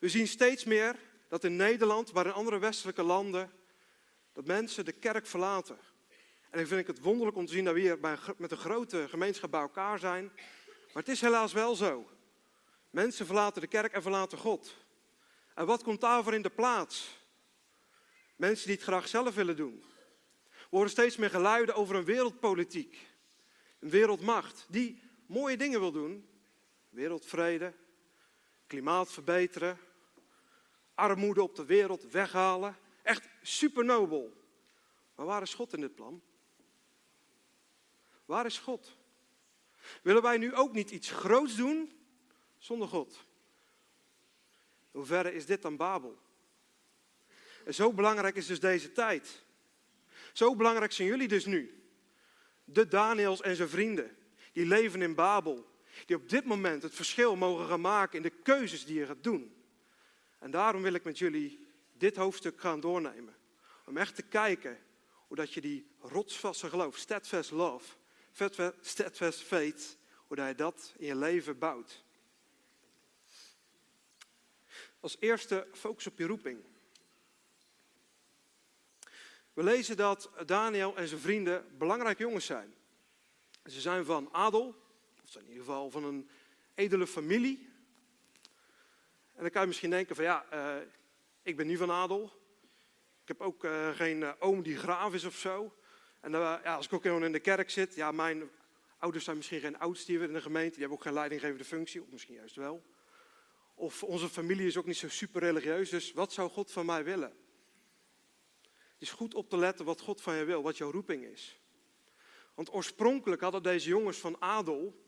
We 0.00 0.08
zien 0.08 0.28
steeds 0.28 0.64
meer 0.64 0.96
dat 1.28 1.44
in 1.44 1.56
Nederland, 1.56 2.12
maar 2.12 2.26
in 2.26 2.32
andere 2.32 2.58
westelijke 2.58 3.02
landen, 3.02 3.50
dat 4.32 4.46
mensen 4.46 4.84
de 4.84 4.92
kerk 4.92 5.26
verlaten. 5.26 5.78
En 6.50 6.58
dan 6.58 6.66
vind 6.66 6.80
ik 6.80 6.86
het 6.86 7.00
wonderlijk 7.00 7.36
om 7.36 7.46
te 7.46 7.52
zien 7.52 7.64
dat 7.64 7.74
we 7.74 7.80
hier 7.80 7.98
met 8.36 8.50
een 8.50 8.56
grote 8.56 9.08
gemeenschap 9.08 9.50
bij 9.50 9.60
elkaar 9.60 9.98
zijn. 9.98 10.24
Maar 10.92 11.02
het 11.02 11.08
is 11.08 11.20
helaas 11.20 11.52
wel 11.52 11.74
zo. 11.74 12.08
Mensen 12.90 13.26
verlaten 13.26 13.60
de 13.60 13.66
kerk 13.66 13.92
en 13.92 14.02
verlaten 14.02 14.38
God. 14.38 14.76
En 15.54 15.66
wat 15.66 15.82
komt 15.82 16.00
daarvoor 16.00 16.34
in 16.34 16.42
de 16.42 16.50
plaats? 16.50 17.18
Mensen 18.36 18.66
die 18.66 18.74
het 18.74 18.84
graag 18.84 19.08
zelf 19.08 19.34
willen 19.34 19.56
doen. 19.56 19.84
We 20.48 20.76
horen 20.76 20.90
steeds 20.90 21.16
meer 21.16 21.30
geluiden 21.30 21.74
over 21.74 21.96
een 21.96 22.04
wereldpolitiek. 22.04 23.08
Een 23.78 23.90
wereldmacht 23.90 24.66
die 24.68 25.02
mooie 25.26 25.56
dingen 25.56 25.80
wil 25.80 25.92
doen. 25.92 26.28
Wereldvrede, 26.88 27.74
klimaat 28.66 29.12
verbeteren, 29.12 29.78
armoede 30.94 31.42
op 31.42 31.56
de 31.56 31.64
wereld 31.64 32.02
weghalen. 32.10 32.76
Echt 33.02 33.28
supernobel. 33.42 34.32
Maar 35.14 35.26
waar 35.26 35.42
is 35.42 35.54
God 35.54 35.72
in 35.72 35.80
dit 35.80 35.94
plan? 35.94 36.22
Waar 38.30 38.46
is 38.46 38.58
God? 38.58 38.96
Willen 40.02 40.22
wij 40.22 40.36
nu 40.38 40.54
ook 40.54 40.72
niet 40.72 40.90
iets 40.90 41.10
groots 41.10 41.56
doen 41.56 41.92
zonder 42.58 42.88
God? 42.88 43.26
Hoe 44.90 45.04
verre 45.04 45.34
is 45.34 45.46
dit 45.46 45.62
dan 45.62 45.76
Babel? 45.76 46.18
En 47.64 47.74
zo 47.74 47.92
belangrijk 47.92 48.36
is 48.36 48.46
dus 48.46 48.60
deze 48.60 48.92
tijd. 48.92 49.44
Zo 50.32 50.56
belangrijk 50.56 50.92
zijn 50.92 51.08
jullie 51.08 51.28
dus 51.28 51.44
nu. 51.44 51.82
De 52.64 52.88
Daniels 52.88 53.40
en 53.40 53.56
zijn 53.56 53.68
vrienden, 53.68 54.16
die 54.52 54.66
leven 54.66 55.02
in 55.02 55.14
Babel. 55.14 55.70
Die 56.06 56.16
op 56.16 56.28
dit 56.28 56.44
moment 56.44 56.82
het 56.82 56.94
verschil 56.94 57.36
mogen 57.36 57.66
gaan 57.66 57.80
maken 57.80 58.16
in 58.16 58.22
de 58.22 58.42
keuzes 58.42 58.84
die 58.84 58.98
je 58.98 59.06
gaat 59.06 59.22
doen. 59.22 59.64
En 60.38 60.50
daarom 60.50 60.82
wil 60.82 60.94
ik 60.94 61.04
met 61.04 61.18
jullie 61.18 61.66
dit 61.92 62.16
hoofdstuk 62.16 62.60
gaan 62.60 62.80
doornemen. 62.80 63.36
Om 63.86 63.96
echt 63.96 64.14
te 64.14 64.22
kijken 64.22 64.78
hoe 65.26 65.36
dat 65.36 65.52
je 65.52 65.60
die 65.60 65.90
rotsvaste 66.00 66.68
geloof, 66.68 66.96
steadfast 66.96 67.50
love, 67.50 67.98
steadfast 68.80 69.42
faith, 69.42 69.96
hoe 70.26 70.46
je 70.46 70.54
dat 70.54 70.94
in 70.96 71.06
je 71.06 71.16
leven 71.16 71.58
bouwt. 71.58 72.04
Als 75.00 75.16
eerste 75.20 75.66
focus 75.72 76.06
op 76.06 76.18
je 76.18 76.26
roeping. 76.26 76.64
We 79.52 79.62
lezen 79.62 79.96
dat 79.96 80.30
Daniel 80.46 80.96
en 80.96 81.08
zijn 81.08 81.20
vrienden 81.20 81.78
belangrijke 81.78 82.22
jongens 82.22 82.46
zijn. 82.46 82.74
Ze 83.64 83.80
zijn 83.80 84.04
van 84.04 84.28
adel, 84.32 84.74
of 85.24 85.34
in 85.34 85.46
ieder 85.48 85.58
geval 85.58 85.90
van 85.90 86.04
een 86.04 86.28
edele 86.74 87.06
familie. 87.06 87.68
En 89.34 89.42
dan 89.42 89.50
kan 89.50 89.60
je 89.60 89.66
misschien 89.66 89.90
denken 89.90 90.16
van 90.16 90.24
ja, 90.24 90.44
uh, 90.52 90.76
ik 91.42 91.56
ben 91.56 91.66
niet 91.66 91.78
van 91.78 91.90
adel. 91.90 92.32
Ik 93.22 93.28
heb 93.28 93.40
ook 93.40 93.64
uh, 93.64 93.90
geen 93.90 94.20
uh, 94.20 94.32
oom 94.38 94.62
die 94.62 94.76
graaf 94.76 95.14
is 95.14 95.24
of 95.24 95.36
zo. 95.36 95.74
En 96.20 96.30
ja, 96.30 96.74
als 96.74 96.86
ik 96.86 96.92
ook 96.92 97.04
in 97.04 97.32
de 97.32 97.40
kerk 97.40 97.70
zit, 97.70 97.94
ja, 97.94 98.12
mijn 98.12 98.50
ouders 98.98 99.24
zijn 99.24 99.36
misschien 99.36 99.60
geen 99.60 99.78
oudstiever 99.78 100.26
in 100.26 100.32
de 100.32 100.40
gemeente. 100.40 100.70
Die 100.70 100.80
hebben 100.80 100.98
ook 100.98 101.04
geen 101.04 101.12
leidinggevende 101.12 101.64
functie, 101.64 102.02
of 102.02 102.10
misschien 102.10 102.34
juist 102.34 102.56
wel. 102.56 102.82
Of 103.74 104.02
onze 104.02 104.28
familie 104.28 104.66
is 104.66 104.76
ook 104.76 104.86
niet 104.86 104.96
zo 104.96 105.08
super 105.08 105.40
religieus, 105.40 105.90
dus 105.90 106.12
wat 106.12 106.32
zou 106.32 106.50
God 106.50 106.72
van 106.72 106.86
mij 106.86 107.04
willen? 107.04 107.32
Het 108.92 109.08
is 109.08 109.10
goed 109.10 109.34
op 109.34 109.48
te 109.48 109.56
letten 109.56 109.84
wat 109.84 110.00
God 110.00 110.20
van 110.20 110.34
je 110.34 110.44
wil, 110.44 110.62
wat 110.62 110.76
jouw 110.76 110.90
roeping 110.90 111.24
is. 111.24 111.60
Want 112.54 112.72
oorspronkelijk 112.72 113.42
hadden 113.42 113.62
deze 113.62 113.88
jongens 113.88 114.18
van 114.18 114.36
adel 114.40 115.04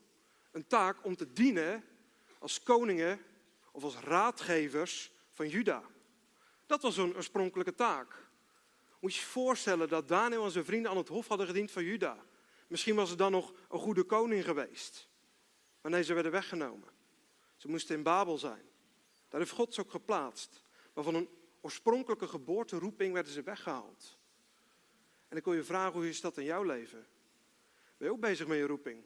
een 0.51 0.67
taak 0.67 1.05
om 1.05 1.15
te 1.15 1.33
dienen 1.33 1.83
als 2.39 2.63
koningen 2.63 3.19
of 3.71 3.83
als 3.83 3.95
raadgevers 3.95 5.11
van 5.31 5.49
Juda. 5.49 5.83
Dat 6.65 6.81
was 6.81 6.97
een 6.97 7.15
oorspronkelijke 7.15 7.75
taak. 7.75 8.22
Moet 9.03 9.15
je 9.15 9.19
je 9.19 9.25
voorstellen 9.25 9.89
dat 9.89 10.07
Daniel 10.07 10.45
en 10.45 10.51
zijn 10.51 10.65
vrienden 10.65 10.91
aan 10.91 10.97
het 10.97 11.07
hof 11.07 11.27
hadden 11.27 11.47
gediend 11.47 11.71
van 11.71 11.83
Juda. 11.83 12.25
Misschien 12.67 12.95
was 12.95 13.09
het 13.09 13.17
dan 13.17 13.31
nog 13.31 13.53
een 13.69 13.79
goede 13.79 14.03
koning 14.03 14.43
geweest. 14.43 15.09
Maar 15.81 15.91
nee, 15.91 16.03
ze 16.03 16.13
werden 16.13 16.31
weggenomen. 16.31 16.89
Ze 17.55 17.67
moesten 17.67 17.95
in 17.95 18.03
Babel 18.03 18.37
zijn. 18.37 18.61
Daar 19.29 19.39
heeft 19.39 19.51
God 19.51 19.73
ze 19.73 19.81
ook 19.81 19.91
geplaatst. 19.91 20.63
Maar 20.93 21.03
van 21.03 21.15
een 21.15 21.29
oorspronkelijke 21.61 22.27
geboorteroeping 22.27 23.13
werden 23.13 23.33
ze 23.33 23.41
weggehaald. 23.41 24.17
En 25.27 25.37
ik 25.37 25.43
wil 25.43 25.53
je 25.53 25.63
vragen, 25.63 25.93
hoe 25.93 26.09
is 26.09 26.21
dat 26.21 26.37
in 26.37 26.43
jouw 26.43 26.63
leven? 26.63 27.07
Ben 27.97 28.07
je 28.07 28.13
ook 28.13 28.19
bezig 28.19 28.47
met 28.47 28.57
je 28.57 28.65
roeping? 28.65 29.03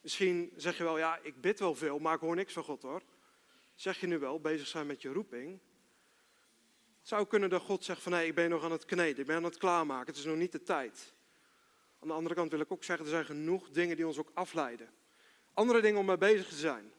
Misschien 0.00 0.52
zeg 0.56 0.76
je 0.76 0.84
wel, 0.84 0.98
ja, 0.98 1.18
ik 1.22 1.40
bid 1.40 1.58
wel 1.58 1.74
veel, 1.74 1.98
maar 1.98 2.14
ik 2.14 2.20
hoor 2.20 2.36
niks 2.36 2.52
van 2.52 2.64
God 2.64 2.82
hoor. 2.82 3.02
Zeg 3.74 4.00
je 4.00 4.06
nu 4.06 4.18
wel, 4.18 4.40
bezig 4.40 4.66
zijn 4.66 4.86
met 4.86 5.02
je 5.02 5.12
roeping? 5.12 5.60
Zou 7.08 7.26
kunnen 7.26 7.50
dat 7.50 7.62
God 7.62 7.84
zegt 7.84 8.02
van, 8.02 8.12
nee, 8.12 8.26
ik 8.26 8.34
ben 8.34 8.50
nog 8.50 8.64
aan 8.64 8.72
het 8.72 8.84
kneden, 8.84 9.20
ik 9.20 9.26
ben 9.26 9.36
aan 9.36 9.44
het 9.44 9.56
klaarmaken, 9.56 10.06
het 10.06 10.16
is 10.16 10.24
nog 10.24 10.36
niet 10.36 10.52
de 10.52 10.62
tijd. 10.62 11.14
Aan 12.00 12.08
de 12.08 12.14
andere 12.14 12.34
kant 12.34 12.50
wil 12.50 12.60
ik 12.60 12.72
ook 12.72 12.84
zeggen, 12.84 13.04
er 13.04 13.10
zijn 13.10 13.24
genoeg 13.24 13.70
dingen 13.70 13.96
die 13.96 14.06
ons 14.06 14.18
ook 14.18 14.30
afleiden. 14.34 14.88
Andere 15.54 15.80
dingen 15.80 16.00
om 16.00 16.06
mee 16.06 16.18
bezig 16.18 16.48
te 16.48 16.54
zijn. 16.54 16.92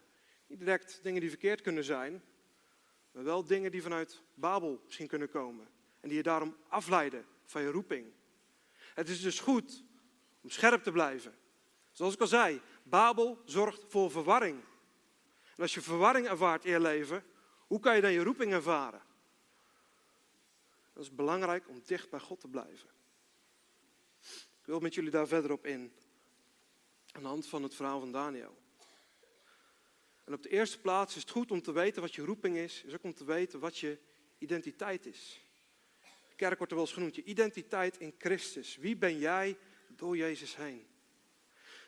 Niet 0.48 0.60
direct 0.60 1.00
dingen 1.04 1.22
die 1.22 1.30
verkeerd 1.30 1.62
kunnen 1.62 1.84
zijn, 1.84 2.24
maar 3.12 3.24
wel 3.24 3.46
dingen 3.46 3.72
die 3.72 3.82
vanuit 3.82 4.22
Babel 4.34 4.82
misschien 4.86 5.08
kunnen 5.08 5.30
komen. 5.30 5.68
En 6.00 6.08
die 6.08 6.18
je 6.18 6.24
daarom 6.24 6.56
afleiden 6.68 7.25
van 7.46 7.62
je 7.62 7.72
roeping. 7.72 8.12
Het 8.94 9.10
is 9.10 9.22
dus 9.22 9.39
goed 9.39 9.84
om 10.42 10.50
scherp 10.50 10.84
te 10.84 10.92
blijven. 10.92 11.36
Zoals 11.92 12.13
ik 12.13 12.22
al 12.22 12.28
zei, 12.28 12.62
Babel 12.84 13.42
zorgt 13.46 13.86
voor 13.88 14.12
verwarring. 14.12 14.60
En 15.56 15.62
als 15.62 15.74
je 15.74 15.82
verwarring 15.82 16.28
ervaart 16.28 16.66
in 16.66 16.72
je 16.72 16.80
leven, 16.80 17.24
hoe 17.68 17.80
kan 17.80 17.96
je 17.96 18.01
dan 18.01 18.12
je 18.12 18.24
roeping 18.24 18.51
ervaren? 18.51 19.08
Dat 21.00 21.08
is 21.08 21.15
belangrijk 21.15 21.70
om 21.70 21.82
dicht 21.86 22.10
bij 22.10 22.20
God 22.20 22.39
te 22.39 22.48
blijven. 22.48 22.89
Ik 24.60 24.65
wil 24.65 24.79
met 24.79 24.94
jullie 24.94 25.12
daar 25.12 25.27
verder 25.27 25.51
op 25.51 25.65
in. 25.65 25.94
Aan 27.12 27.22
de 27.22 27.27
hand 27.27 27.48
van 27.48 27.63
het 27.63 27.75
verhaal 27.75 28.00
van 28.00 28.12
Daniel. 28.12 28.58
En 30.24 30.34
op 30.34 30.44
de 30.44 30.50
eerste 30.50 30.79
plaats 30.79 31.15
is 31.15 31.22
het 31.22 31.32
goed 31.32 31.51
om 31.51 31.62
te 31.62 31.72
weten 31.72 32.01
wat 32.01 32.15
je 32.15 32.25
roeping 32.25 32.58
is. 32.58 32.84
Is 32.84 32.94
ook 32.94 33.03
om 33.03 33.13
te 33.13 33.24
weten 33.24 33.60
wat 33.60 33.77
je 33.77 33.98
identiteit 34.38 35.06
is. 35.06 35.39
De 36.29 36.36
kerk 36.36 36.58
wordt 36.58 36.72
er 36.72 36.77
wel 36.77 36.86
eens 36.86 36.96
genoemd. 36.96 37.15
Je 37.15 37.24
identiteit 37.24 37.98
in 37.98 38.13
Christus. 38.18 38.77
Wie 38.77 38.98
ben 38.98 39.18
jij 39.18 39.58
door 39.88 40.18
Jezus 40.18 40.56
heen? 40.56 40.88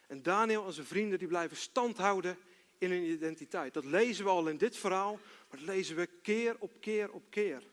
En 0.08 0.22
Daniel 0.22 0.66
en 0.66 0.74
zijn 0.74 0.88
vrienden 0.88 1.20
die 1.20 1.28
blijven 1.28 1.58
stand 1.58 1.98
houden 1.98 2.38
in 2.78 2.92
hun 2.92 3.04
identiteit. 3.04 3.74
Dat 3.74 3.86
lezen 3.86 4.24
we 4.24 4.32
al 4.32 4.48
in 4.48 4.58
dit 4.58 4.78
verhaal, 4.78 5.14
maar 5.50 5.60
dat 5.60 5.68
lezen 5.68 5.96
we 5.96 6.06
keer 6.06 6.56
op 6.60 6.72
keer 6.80 7.12
op 7.12 7.24
keer. 7.30 7.70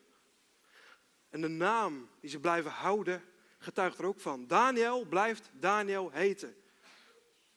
En 1.29 1.41
de 1.41 1.47
naam 1.47 2.09
die 2.19 2.29
ze 2.29 2.39
blijven 2.39 2.71
houden, 2.71 3.23
getuigt 3.57 3.97
er 3.97 4.05
ook 4.05 4.19
van. 4.19 4.47
Daniel 4.47 5.05
blijft 5.05 5.49
Daniel 5.53 6.11
heten. 6.11 6.55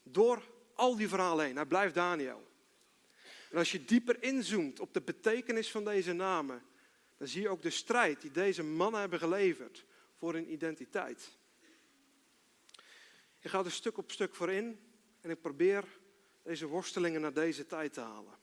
Door 0.02 0.42
al 0.74 0.96
die 0.96 1.08
verhalen 1.08 1.44
heen. 1.44 1.56
Hij 1.56 1.66
blijft 1.66 1.94
Daniel. 1.94 2.50
En 3.50 3.58
als 3.58 3.72
je 3.72 3.84
dieper 3.84 4.22
inzoomt 4.22 4.80
op 4.80 4.94
de 4.94 5.00
betekenis 5.00 5.70
van 5.70 5.84
deze 5.84 6.12
namen, 6.12 6.62
dan 7.16 7.28
zie 7.28 7.42
je 7.42 7.48
ook 7.48 7.62
de 7.62 7.70
strijd 7.70 8.20
die 8.20 8.30
deze 8.30 8.62
mannen 8.62 9.00
hebben 9.00 9.18
geleverd 9.18 9.84
voor 10.18 10.32
hun 10.32 10.52
identiteit. 10.52 11.38
Ik 13.40 13.50
ga 13.50 13.64
er 13.64 13.70
stuk 13.70 13.98
op 13.98 14.10
stuk 14.10 14.34
voor 14.34 14.50
in 14.50 14.80
en 15.20 15.30
ik 15.30 15.40
probeer 15.40 15.84
deze 16.42 16.66
worstelingen 16.66 17.20
naar 17.20 17.32
deze 17.32 17.66
tijd 17.66 17.92
te 17.92 18.00
halen. 18.00 18.34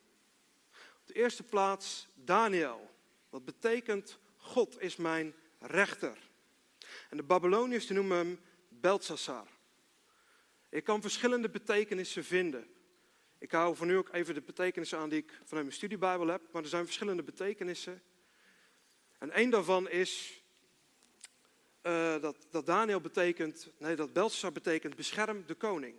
Op 0.71 1.05
de 1.05 1.13
eerste 1.13 1.43
plaats 1.43 2.07
Daniel. 2.15 2.89
Wat 3.29 3.45
betekent 3.45 4.19
God 4.49 4.81
is 4.81 4.95
mijn 4.95 5.35
rechter. 5.59 6.17
En 7.09 7.17
de 7.17 7.23
Babyloniërs 7.23 7.87
noemen 7.87 8.17
hem 8.17 8.39
Beltsassar. 8.69 9.47
Ik 10.69 10.83
kan 10.83 11.01
verschillende 11.01 11.49
betekenissen 11.49 12.23
vinden. 12.23 12.67
Ik 13.37 13.51
hou 13.51 13.75
voor 13.75 13.85
nu 13.85 13.97
ook 13.97 14.13
even 14.13 14.33
de 14.33 14.41
betekenissen 14.41 14.97
aan 14.97 15.09
die 15.09 15.19
ik 15.19 15.31
vanuit 15.31 15.65
mijn 15.65 15.77
studiebijbel 15.77 16.27
heb, 16.27 16.41
maar 16.51 16.63
er 16.63 16.69
zijn 16.69 16.85
verschillende 16.85 17.23
betekenissen. 17.23 18.01
En 19.17 19.31
één 19.31 19.49
daarvan 19.49 19.89
is 19.89 20.43
uh, 21.83 22.21
dat, 22.21 22.47
dat 22.49 22.65
Daniel 22.65 23.01
betekent, 23.01 23.71
nee, 23.77 23.95
dat 23.95 24.13
Belshazzar 24.13 24.51
betekent 24.51 24.95
bescherm 24.95 25.43
de 25.45 25.55
koning. 25.55 25.95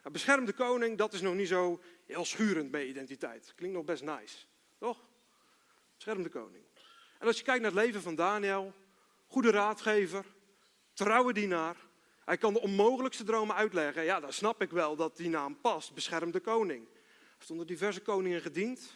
Nou, 0.00 0.12
bescherm 0.12 0.44
de 0.44 0.52
koning, 0.52 0.98
dat 0.98 1.12
is 1.12 1.20
nog 1.20 1.34
niet 1.34 1.48
zo 1.48 1.82
heel 2.06 2.24
schurend 2.24 2.70
bij 2.70 2.86
identiteit. 2.86 3.52
Klinkt 3.56 3.76
nog 3.76 3.84
best 3.84 4.02
nice, 4.02 4.36
toch? 4.78 4.98
Bescherm 5.94 6.22
de 6.22 6.28
koning. 6.28 6.64
En 7.22 7.28
als 7.28 7.38
je 7.38 7.44
kijkt 7.44 7.62
naar 7.62 7.70
het 7.70 7.80
leven 7.80 8.02
van 8.02 8.14
Daniel, 8.14 8.72
goede 9.26 9.50
raadgever, 9.50 10.24
trouwe 10.92 11.32
dienaar. 11.32 11.76
Hij 12.24 12.36
kan 12.36 12.52
de 12.52 12.60
onmogelijkste 12.60 13.24
dromen 13.24 13.56
uitleggen. 13.56 14.04
Ja, 14.04 14.20
dan 14.20 14.32
snap 14.32 14.62
ik 14.62 14.70
wel 14.70 14.96
dat 14.96 15.16
die 15.16 15.28
naam 15.28 15.60
past, 15.60 15.94
bescherm 15.94 16.30
de 16.30 16.40
koning. 16.40 16.88
Hij 16.88 17.56
heeft 17.56 17.68
diverse 17.68 18.00
koningen 18.00 18.40
gediend. 18.40 18.94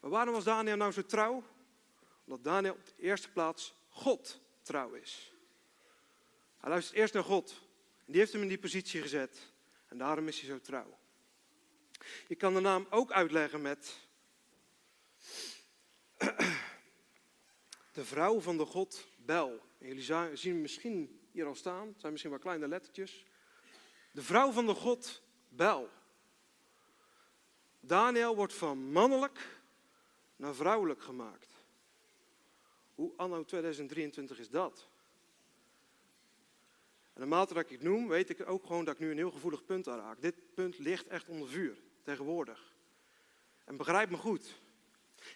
Maar 0.00 0.10
waarom 0.10 0.34
was 0.34 0.44
Daniel 0.44 0.76
nou 0.76 0.92
zo 0.92 1.02
trouw? 1.02 1.44
Omdat 2.24 2.44
Daniel 2.44 2.72
op 2.72 2.84
de 2.84 3.02
eerste 3.02 3.30
plaats 3.30 3.74
God 3.88 4.40
trouw 4.62 4.92
is. 4.92 5.32
Hij 6.58 6.70
luistert 6.70 6.96
eerst 6.96 7.14
naar 7.14 7.24
God. 7.24 7.50
En 7.98 8.12
die 8.12 8.20
heeft 8.20 8.32
hem 8.32 8.42
in 8.42 8.48
die 8.48 8.58
positie 8.58 9.02
gezet. 9.02 9.52
En 9.88 9.98
daarom 9.98 10.28
is 10.28 10.40
hij 10.40 10.48
zo 10.48 10.60
trouw. 10.60 10.98
Je 12.28 12.34
kan 12.34 12.54
de 12.54 12.60
naam 12.60 12.86
ook 12.90 13.12
uitleggen 13.12 13.62
met 13.62 13.94
de 17.96 18.04
vrouw 18.04 18.40
van 18.40 18.56
de 18.56 18.64
God 18.64 19.08
Bel. 19.16 19.60
Jullie 19.78 20.36
zien 20.36 20.60
misschien 20.60 21.20
hier 21.30 21.46
al 21.46 21.54
staan. 21.54 21.86
Het 21.86 22.00
zijn 22.00 22.12
misschien 22.12 22.32
wel 22.32 22.40
kleine 22.42 22.68
lettertjes. 22.68 23.24
De 24.12 24.22
vrouw 24.22 24.50
van 24.50 24.66
de 24.66 24.74
God 24.74 25.22
Bel. 25.48 25.88
Daniel 27.80 28.36
wordt 28.36 28.54
van 28.54 28.78
mannelijk 28.78 29.60
naar 30.36 30.54
vrouwelijk 30.54 31.02
gemaakt. 31.02 31.52
Hoe 32.94 33.12
anno 33.16 33.44
2023 33.44 34.38
is 34.38 34.50
dat? 34.50 34.88
En 37.12 37.20
naarmate 37.20 37.54
dat 37.54 37.64
ik 37.64 37.70
het 37.70 37.82
noem, 37.82 38.08
weet 38.08 38.30
ik 38.30 38.48
ook 38.48 38.66
gewoon 38.66 38.84
dat 38.84 38.94
ik 38.94 39.00
nu 39.00 39.10
een 39.10 39.16
heel 39.16 39.30
gevoelig 39.30 39.64
punt 39.64 39.88
aanraak. 39.88 40.20
Dit 40.20 40.54
punt 40.54 40.78
ligt 40.78 41.06
echt 41.06 41.28
onder 41.28 41.48
vuur, 41.48 41.78
tegenwoordig. 42.02 42.74
En 43.64 43.76
begrijp 43.76 44.10
me 44.10 44.16
goed. 44.16 44.64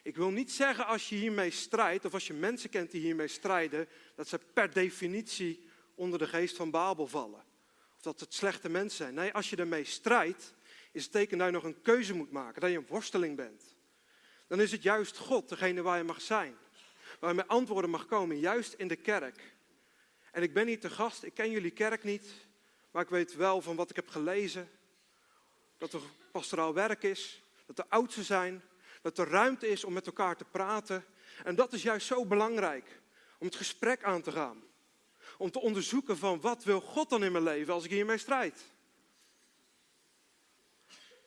Ik 0.02 0.16
wil 0.16 0.30
niet 0.30 0.52
zeggen 0.52 0.86
als 0.86 1.08
je 1.08 1.14
hiermee 1.14 1.50
strijdt, 1.50 2.04
of 2.04 2.14
als 2.14 2.26
je 2.26 2.32
mensen 2.32 2.70
kent 2.70 2.90
die 2.90 3.00
hiermee 3.00 3.28
strijden, 3.28 3.88
dat 4.14 4.28
ze 4.28 4.38
per 4.38 4.72
definitie 4.72 5.68
onder 5.94 6.18
de 6.18 6.26
geest 6.26 6.56
van 6.56 6.70
Babel 6.70 7.06
vallen. 7.06 7.44
Of 7.96 8.02
dat 8.02 8.20
het 8.20 8.34
slechte 8.34 8.68
mensen 8.68 8.96
zijn. 8.96 9.14
Nee, 9.14 9.32
als 9.32 9.50
je 9.50 9.56
ermee 9.56 9.84
strijdt, 9.84 10.54
is 10.92 11.02
het 11.02 11.12
teken 11.12 11.38
dat 11.38 11.46
je 11.46 11.52
nog 11.52 11.64
een 11.64 11.82
keuze 11.82 12.14
moet 12.14 12.30
maken, 12.30 12.60
dat 12.60 12.70
je 12.70 12.76
een 12.76 12.86
worsteling 12.86 13.36
bent. 13.36 13.76
Dan 14.46 14.60
is 14.60 14.72
het 14.72 14.82
juist 14.82 15.16
God, 15.16 15.48
degene 15.48 15.82
waar 15.82 15.98
je 15.98 16.04
mag 16.04 16.20
zijn. 16.20 16.56
Waar 17.20 17.30
je 17.30 17.36
met 17.36 17.48
antwoorden 17.48 17.90
mag 17.90 18.06
komen, 18.06 18.38
juist 18.38 18.72
in 18.72 18.88
de 18.88 18.96
kerk. 18.96 19.54
En 20.32 20.42
ik 20.42 20.54
ben 20.54 20.66
niet 20.66 20.80
te 20.80 20.90
gast, 20.90 21.22
ik 21.22 21.34
ken 21.34 21.50
jullie 21.50 21.70
kerk 21.70 22.04
niet, 22.04 22.32
maar 22.90 23.02
ik 23.02 23.08
weet 23.08 23.34
wel 23.34 23.60
van 23.60 23.76
wat 23.76 23.90
ik 23.90 23.96
heb 23.96 24.08
gelezen, 24.08 24.70
dat 25.78 25.92
er 25.92 26.00
pastoraal 26.32 26.74
werk 26.74 27.02
is, 27.02 27.42
dat 27.66 27.78
er 27.78 27.84
oudsten 27.88 28.24
zijn, 28.24 28.62
dat 29.00 29.18
er 29.18 29.28
ruimte 29.28 29.68
is 29.68 29.84
om 29.84 29.92
met 29.92 30.06
elkaar 30.06 30.36
te 30.36 30.44
praten. 30.44 31.04
En 31.44 31.54
dat 31.54 31.72
is 31.72 31.82
juist 31.82 32.06
zo 32.06 32.26
belangrijk, 32.26 33.00
om 33.38 33.46
het 33.46 33.56
gesprek 33.56 34.04
aan 34.04 34.22
te 34.22 34.32
gaan. 34.32 34.62
Om 35.38 35.50
te 35.50 35.60
onderzoeken 35.60 36.18
van 36.18 36.40
wat 36.40 36.64
wil 36.64 36.80
God 36.80 37.10
dan 37.10 37.24
in 37.24 37.32
mijn 37.32 37.44
leven 37.44 37.74
als 37.74 37.84
ik 37.84 37.90
hiermee 37.90 38.18
strijd. 38.18 38.72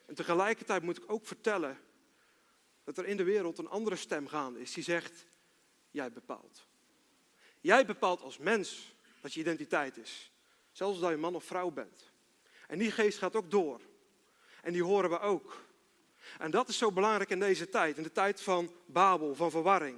En 0.06 0.16
tegelijkertijd 0.16 0.84
moet 0.84 0.98
ik 0.98 1.12
ook 1.12 1.26
vertellen 1.26 1.80
dat 2.84 2.98
er 2.98 3.06
in 3.06 3.18
de 3.18 3.24
wereld 3.24 3.58
een 3.58 3.70
andere 3.70 3.96
stem 3.96 4.28
gaande 4.28 4.62
is 4.62 4.74
die 4.74 4.84
zegt, 4.84 5.26
jij 5.92 6.12
bepaalt. 6.12 6.68
Jij 7.62 7.86
bepaalt 7.86 8.22
als 8.22 8.38
mens 8.38 8.96
wat 9.22 9.34
je 9.34 9.40
identiteit 9.40 9.98
is. 9.98 10.32
Zelfs 10.72 11.02
als 11.02 11.12
je 11.12 11.18
man 11.18 11.36
of 11.36 11.44
vrouw 11.44 11.72
bent. 11.72 12.12
En 12.68 12.78
die 12.78 12.92
geest 12.92 13.18
gaat 13.18 13.36
ook 13.36 13.52
door. 13.52 13.82
En 14.62 14.74
die 14.74 14.84
horen 14.84 15.10
we 15.10 15.20
ook. 15.20 15.66
En 16.38 16.52
dat 16.52 16.70
is 16.70 16.78
zo 16.78 16.92
belangrijk 16.92 17.30
in 17.30 17.40
deze 17.40 17.70
tijd, 17.70 17.98
in 17.98 18.04
de 18.04 18.12
tijd 18.12 18.42
van 18.42 18.74
Babel, 18.86 19.36
van 19.36 19.52
verwarring. 19.52 19.98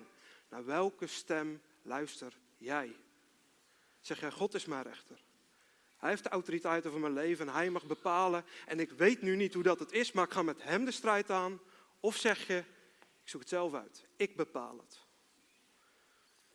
Naar 0.50 0.66
welke 0.66 1.08
stem 1.08 1.62
luister 1.82 2.38
jij? 2.58 2.96
Zeg 4.00 4.20
jij, 4.20 4.32
God 4.32 4.54
is 4.54 4.66
mijn 4.66 4.84
rechter. 4.84 5.24
Hij 5.98 6.10
heeft 6.10 6.24
de 6.24 6.30
autoriteit 6.30 6.86
over 6.86 7.00
mijn 7.00 7.14
leven 7.14 7.48
en 7.48 7.54
hij 7.54 7.70
mag 7.70 7.86
bepalen. 7.86 8.46
En 8.66 8.80
ik 8.80 8.92
weet 8.92 9.22
nu 9.22 9.36
niet 9.36 9.54
hoe 9.54 9.64
dat 9.64 9.80
het 9.80 9.92
is, 9.92 10.12
maar 10.12 10.26
ik 10.26 10.32
ga 10.32 10.42
met 10.42 10.64
hem 10.64 10.86
de 10.86 10.92
strijd 10.92 11.30
aan. 11.30 11.60
Of 12.00 12.16
zeg 12.16 12.48
je, 12.48 12.58
ik 13.24 13.30
zoek 13.30 13.40
het 13.40 13.50
zelf 13.50 13.74
uit. 13.74 14.06
Ik 14.16 14.36
bepaal 14.36 14.78
het. 14.78 15.00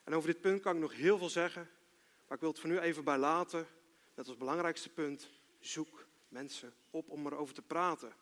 En 0.05 0.15
over 0.15 0.33
dit 0.33 0.41
punt 0.41 0.63
kan 0.63 0.75
ik 0.75 0.81
nog 0.81 0.95
heel 0.95 1.19
veel 1.19 1.29
zeggen. 1.29 1.71
Maar 2.27 2.37
ik 2.37 2.41
wil 2.41 2.51
het 2.51 2.61
voor 2.61 2.71
nu 2.71 2.79
even 2.79 3.05
bij 3.05 3.19
laten. 3.19 3.67
Met 4.15 4.29
als 4.29 4.37
belangrijkste 4.37 4.89
punt, 4.89 5.31
zoek 5.61 6.07
mensen 6.29 6.75
op 6.91 7.09
om 7.09 7.27
erover 7.27 7.55
te 7.55 7.63
praten. 7.63 8.13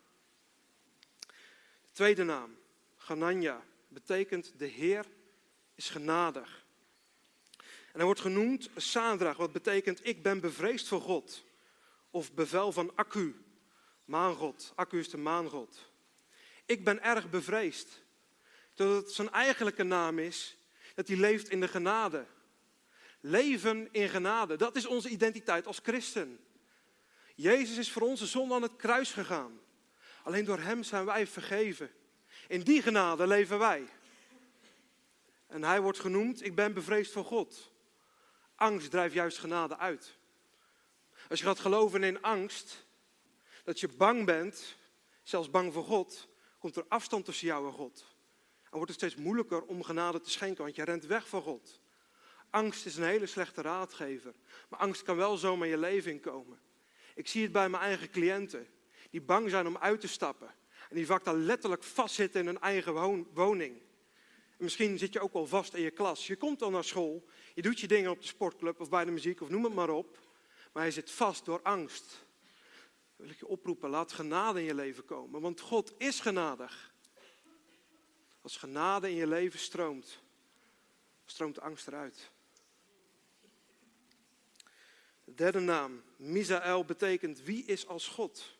Tweede 1.99 2.23
naam, 2.23 2.57
Ganania, 2.97 3.63
betekent 3.87 4.53
de 4.57 4.65
Heer 4.65 5.05
is 5.75 5.89
genadig. 5.89 6.65
En 7.57 7.93
hij 7.93 8.03
wordt 8.03 8.19
genoemd 8.19 8.69
Sadrach, 8.75 9.37
wat 9.37 9.51
betekent 9.51 10.07
ik 10.07 10.23
ben 10.23 10.39
bevreesd 10.39 10.87
voor 10.87 11.01
God. 11.01 11.43
Of 12.11 12.33
bevel 12.33 12.71
van 12.71 12.91
Akku, 12.95 13.35
maangod. 14.05 14.71
Akku 14.75 14.99
is 14.99 15.09
de 15.09 15.17
maangod. 15.17 15.91
Ik 16.65 16.83
ben 16.83 17.03
erg 17.03 17.29
bevreesd. 17.29 18.01
Dat 18.73 18.95
het 18.95 19.11
zijn 19.11 19.31
eigenlijke 19.31 19.83
naam 19.83 20.19
is, 20.19 20.57
dat 20.95 21.07
hij 21.07 21.17
leeft 21.17 21.49
in 21.49 21.59
de 21.59 21.67
genade. 21.67 22.25
Leven 23.19 23.87
in 23.91 24.09
genade, 24.09 24.55
dat 24.55 24.75
is 24.75 24.85
onze 24.85 25.09
identiteit 25.09 25.67
als 25.67 25.79
christen. 25.83 26.39
Jezus 27.35 27.77
is 27.77 27.91
voor 27.91 28.01
onze 28.01 28.25
zonde 28.25 28.53
aan 28.53 28.61
het 28.61 28.75
kruis 28.75 29.11
gegaan. 29.11 29.59
Alleen 30.23 30.45
door 30.45 30.59
Hem 30.59 30.83
zijn 30.83 31.05
wij 31.05 31.27
vergeven. 31.27 31.91
In 32.47 32.61
die 32.61 32.81
genade 32.81 33.27
leven 33.27 33.59
wij. 33.59 33.87
En 35.47 35.63
Hij 35.63 35.81
wordt 35.81 35.99
genoemd, 35.99 36.45
ik 36.45 36.55
ben 36.55 36.73
bevreesd 36.73 37.11
voor 37.11 37.25
God. 37.25 37.71
Angst 38.55 38.91
drijft 38.91 39.13
juist 39.13 39.37
genade 39.37 39.77
uit. 39.77 40.17
Als 41.29 41.39
je 41.39 41.45
gaat 41.45 41.59
geloven 41.59 42.03
in 42.03 42.21
angst, 42.21 42.85
dat 43.63 43.79
je 43.79 43.87
bang 43.87 44.25
bent, 44.25 44.75
zelfs 45.23 45.49
bang 45.49 45.73
voor 45.73 45.83
God, 45.83 46.27
komt 46.59 46.75
er 46.75 46.85
afstand 46.87 47.25
tussen 47.25 47.47
jou 47.47 47.67
en 47.67 47.73
God. 47.73 48.05
En 48.63 48.77
wordt 48.77 48.91
het 48.91 48.99
steeds 48.99 49.15
moeilijker 49.15 49.63
om 49.63 49.83
genade 49.83 50.19
te 50.19 50.29
schenken, 50.29 50.63
want 50.63 50.75
je 50.75 50.83
rent 50.83 51.05
weg 51.05 51.27
van 51.27 51.41
God. 51.41 51.79
Angst 52.49 52.85
is 52.85 52.95
een 52.95 53.03
hele 53.03 53.25
slechte 53.25 53.61
raadgever. 53.61 54.33
Maar 54.69 54.79
angst 54.79 55.01
kan 55.01 55.15
wel 55.15 55.37
zomaar 55.37 55.67
je 55.67 55.77
leven 55.77 56.11
inkomen. 56.11 56.59
Ik 57.15 57.27
zie 57.27 57.43
het 57.43 57.51
bij 57.51 57.69
mijn 57.69 57.83
eigen 57.83 58.09
cliënten. 58.09 58.67
Die 59.09 59.21
bang 59.21 59.49
zijn 59.49 59.67
om 59.67 59.77
uit 59.77 60.01
te 60.01 60.07
stappen. 60.07 60.47
En 60.89 60.95
die 60.95 61.05
vaak 61.05 61.23
dan 61.23 61.45
letterlijk 61.45 61.83
vastzitten 61.83 62.39
in 62.39 62.45
hun 62.45 62.59
eigen 62.59 62.93
woning. 63.33 63.81
En 64.57 64.63
misschien 64.63 64.97
zit 64.97 65.13
je 65.13 65.19
ook 65.19 65.33
al 65.33 65.47
vast 65.47 65.73
in 65.73 65.81
je 65.81 65.91
klas. 65.91 66.27
Je 66.27 66.35
komt 66.35 66.61
al 66.61 66.69
naar 66.69 66.83
school. 66.83 67.25
Je 67.53 67.61
doet 67.61 67.79
je 67.79 67.87
dingen 67.87 68.11
op 68.11 68.21
de 68.21 68.27
sportclub 68.27 68.79
of 68.79 68.89
bij 68.89 69.05
de 69.05 69.11
muziek 69.11 69.41
of 69.41 69.49
noem 69.49 69.63
het 69.63 69.73
maar 69.73 69.89
op. 69.89 70.17
Maar 70.73 70.85
je 70.85 70.91
zit 70.91 71.11
vast 71.11 71.45
door 71.45 71.61
angst. 71.61 72.25
Dan 73.15 73.25
wil 73.25 73.29
ik 73.29 73.39
je 73.39 73.47
oproepen, 73.47 73.89
laat 73.89 74.11
genade 74.11 74.59
in 74.59 74.65
je 74.65 74.73
leven 74.73 75.05
komen. 75.05 75.41
Want 75.41 75.59
God 75.59 75.93
is 75.97 76.19
genadig. 76.19 76.93
Als 78.41 78.57
genade 78.57 79.09
in 79.09 79.15
je 79.15 79.27
leven 79.27 79.59
stroomt, 79.59 80.23
stroomt 81.25 81.59
angst 81.59 81.87
eruit. 81.87 82.31
De 85.23 85.33
derde 85.33 85.59
naam, 85.59 86.03
Misaël, 86.15 86.85
betekent 86.85 87.41
wie 87.41 87.65
is 87.65 87.87
als 87.87 88.07
God. 88.07 88.58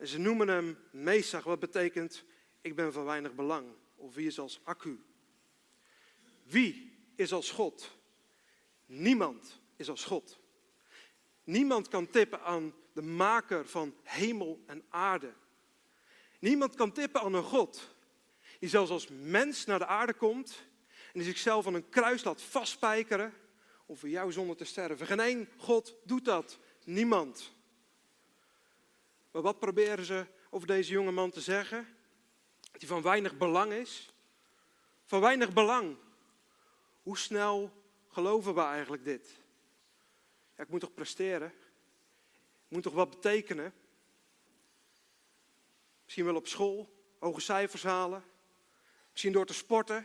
En 0.00 0.06
ze 0.06 0.18
noemen 0.18 0.48
hem 0.48 0.78
Mesach, 0.90 1.44
wat 1.44 1.58
betekent 1.58 2.24
ik 2.60 2.74
ben 2.74 2.92
van 2.92 3.04
weinig 3.04 3.34
belang. 3.34 3.72
Of 3.96 4.14
wie 4.14 4.26
is 4.26 4.38
als 4.38 4.60
Akku. 4.64 4.98
Wie 6.42 6.98
is 7.16 7.32
als 7.32 7.50
God? 7.50 7.98
Niemand 8.86 9.60
is 9.76 9.88
als 9.88 10.04
God. 10.04 10.38
Niemand 11.44 11.88
kan 11.88 12.10
tippen 12.10 12.40
aan 12.42 12.74
de 12.92 13.02
maker 13.02 13.66
van 13.66 13.94
hemel 14.02 14.62
en 14.66 14.84
aarde. 14.88 15.32
Niemand 16.38 16.74
kan 16.74 16.92
tippen 16.92 17.20
aan 17.20 17.34
een 17.34 17.42
God 17.42 17.94
die 18.58 18.68
zelfs 18.68 18.90
als 18.90 19.08
mens 19.08 19.64
naar 19.64 19.78
de 19.78 19.86
aarde 19.86 20.14
komt 20.14 20.66
en 21.12 21.12
die 21.12 21.28
zichzelf 21.28 21.66
aan 21.66 21.74
een 21.74 21.88
kruis 21.88 22.24
laat 22.24 22.42
vastspijkeren 22.42 23.34
om 23.86 23.96
voor 23.96 24.08
jou 24.08 24.32
zonder 24.32 24.56
te 24.56 24.64
sterven. 24.64 25.06
Geen 25.06 25.20
één 25.20 25.48
God 25.56 25.96
doet 26.04 26.24
dat. 26.24 26.58
Niemand. 26.84 27.58
Maar 29.30 29.42
wat 29.42 29.58
proberen 29.58 30.04
ze 30.04 30.26
over 30.50 30.66
deze 30.66 30.92
jonge 30.92 31.10
man 31.10 31.30
te 31.30 31.40
zeggen? 31.40 31.88
Hij 32.70 32.88
van 32.88 33.02
weinig 33.02 33.36
belang 33.36 33.72
is. 33.72 34.14
Van 35.04 35.20
weinig 35.20 35.52
belang. 35.52 35.96
Hoe 37.02 37.18
snel 37.18 37.82
geloven 38.08 38.54
we 38.54 38.60
eigenlijk 38.60 39.04
dit? 39.04 39.38
Ja, 40.56 40.62
ik 40.62 40.68
moet 40.68 40.80
toch 40.80 40.94
presteren? 40.94 41.48
Ik 42.68 42.76
moet 42.76 42.82
toch 42.82 42.92
wat 42.92 43.10
betekenen? 43.10 43.74
Misschien 46.04 46.24
wel 46.24 46.36
op 46.36 46.46
school, 46.46 47.04
hoge 47.18 47.40
cijfers 47.40 47.82
halen. 47.82 48.24
Misschien 49.10 49.32
door 49.32 49.46
te 49.46 49.54
sporten. 49.54 49.98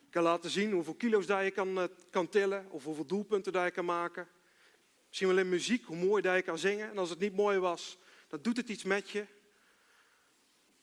Ik 0.00 0.10
kan 0.10 0.22
laten 0.22 0.50
zien 0.50 0.72
hoeveel 0.72 0.94
kilo's 0.94 1.26
daar 1.26 1.44
je 1.44 1.50
kan, 1.50 1.78
eh, 1.78 1.84
kan 2.10 2.28
tillen. 2.28 2.70
Of 2.70 2.84
hoeveel 2.84 3.06
doelpunten 3.06 3.52
daar 3.52 3.64
je 3.64 3.70
kan 3.70 3.84
maken. 3.84 4.28
Misschien 5.08 5.28
wel 5.28 5.38
in 5.38 5.48
muziek, 5.48 5.84
hoe 5.84 5.96
mooi 5.96 6.22
daar 6.22 6.36
je 6.36 6.42
kan 6.42 6.58
zingen. 6.58 6.90
En 6.90 6.98
als 6.98 7.10
het 7.10 7.18
niet 7.18 7.36
mooi 7.36 7.58
was, 7.58 7.98
dan 8.32 8.42
doet 8.42 8.56
het 8.56 8.68
iets 8.68 8.82
met 8.82 9.10
je. 9.10 9.26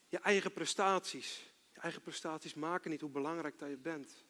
Je 0.08 0.18
eigen 0.18 0.52
prestaties. 0.52 1.52
Je 1.72 1.80
eigen 1.80 2.02
prestaties 2.02 2.54
maken 2.54 2.90
niet 2.90 3.00
hoe 3.00 3.10
belangrijk 3.10 3.58
dat 3.58 3.68
je 3.68 3.76
bent. 3.76 4.24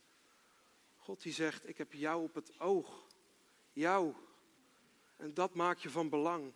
God 0.96 1.22
die 1.22 1.32
zegt, 1.32 1.68
ik 1.68 1.78
heb 1.78 1.92
jou 1.92 2.22
op 2.22 2.34
het 2.34 2.60
oog. 2.60 3.06
Jou. 3.72 4.14
En 5.16 5.34
dat 5.34 5.54
maakt 5.54 5.82
je 5.82 5.90
van 5.90 6.08
belang. 6.08 6.52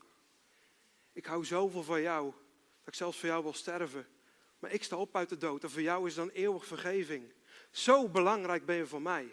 Ik 1.13 1.27
hou 1.27 1.45
zoveel 1.45 1.83
van 1.83 2.01
jou, 2.01 2.25
dat 2.79 2.89
ik 2.89 2.95
zelfs 2.95 3.19
voor 3.19 3.29
jou 3.29 3.43
wil 3.43 3.55
sterven. 3.55 4.07
Maar 4.59 4.73
ik 4.73 4.85
sta 4.85 4.97
op 4.97 5.17
uit 5.17 5.29
de 5.29 5.37
dood 5.37 5.63
en 5.63 5.71
voor 5.71 5.83
jou 5.83 6.07
is 6.07 6.15
dan 6.15 6.29
eeuwig 6.29 6.67
vergeving. 6.67 7.33
Zo 7.71 8.09
belangrijk 8.09 8.67
ben 8.67 8.77
je 8.77 8.87
voor 8.87 9.03
mij. 9.03 9.29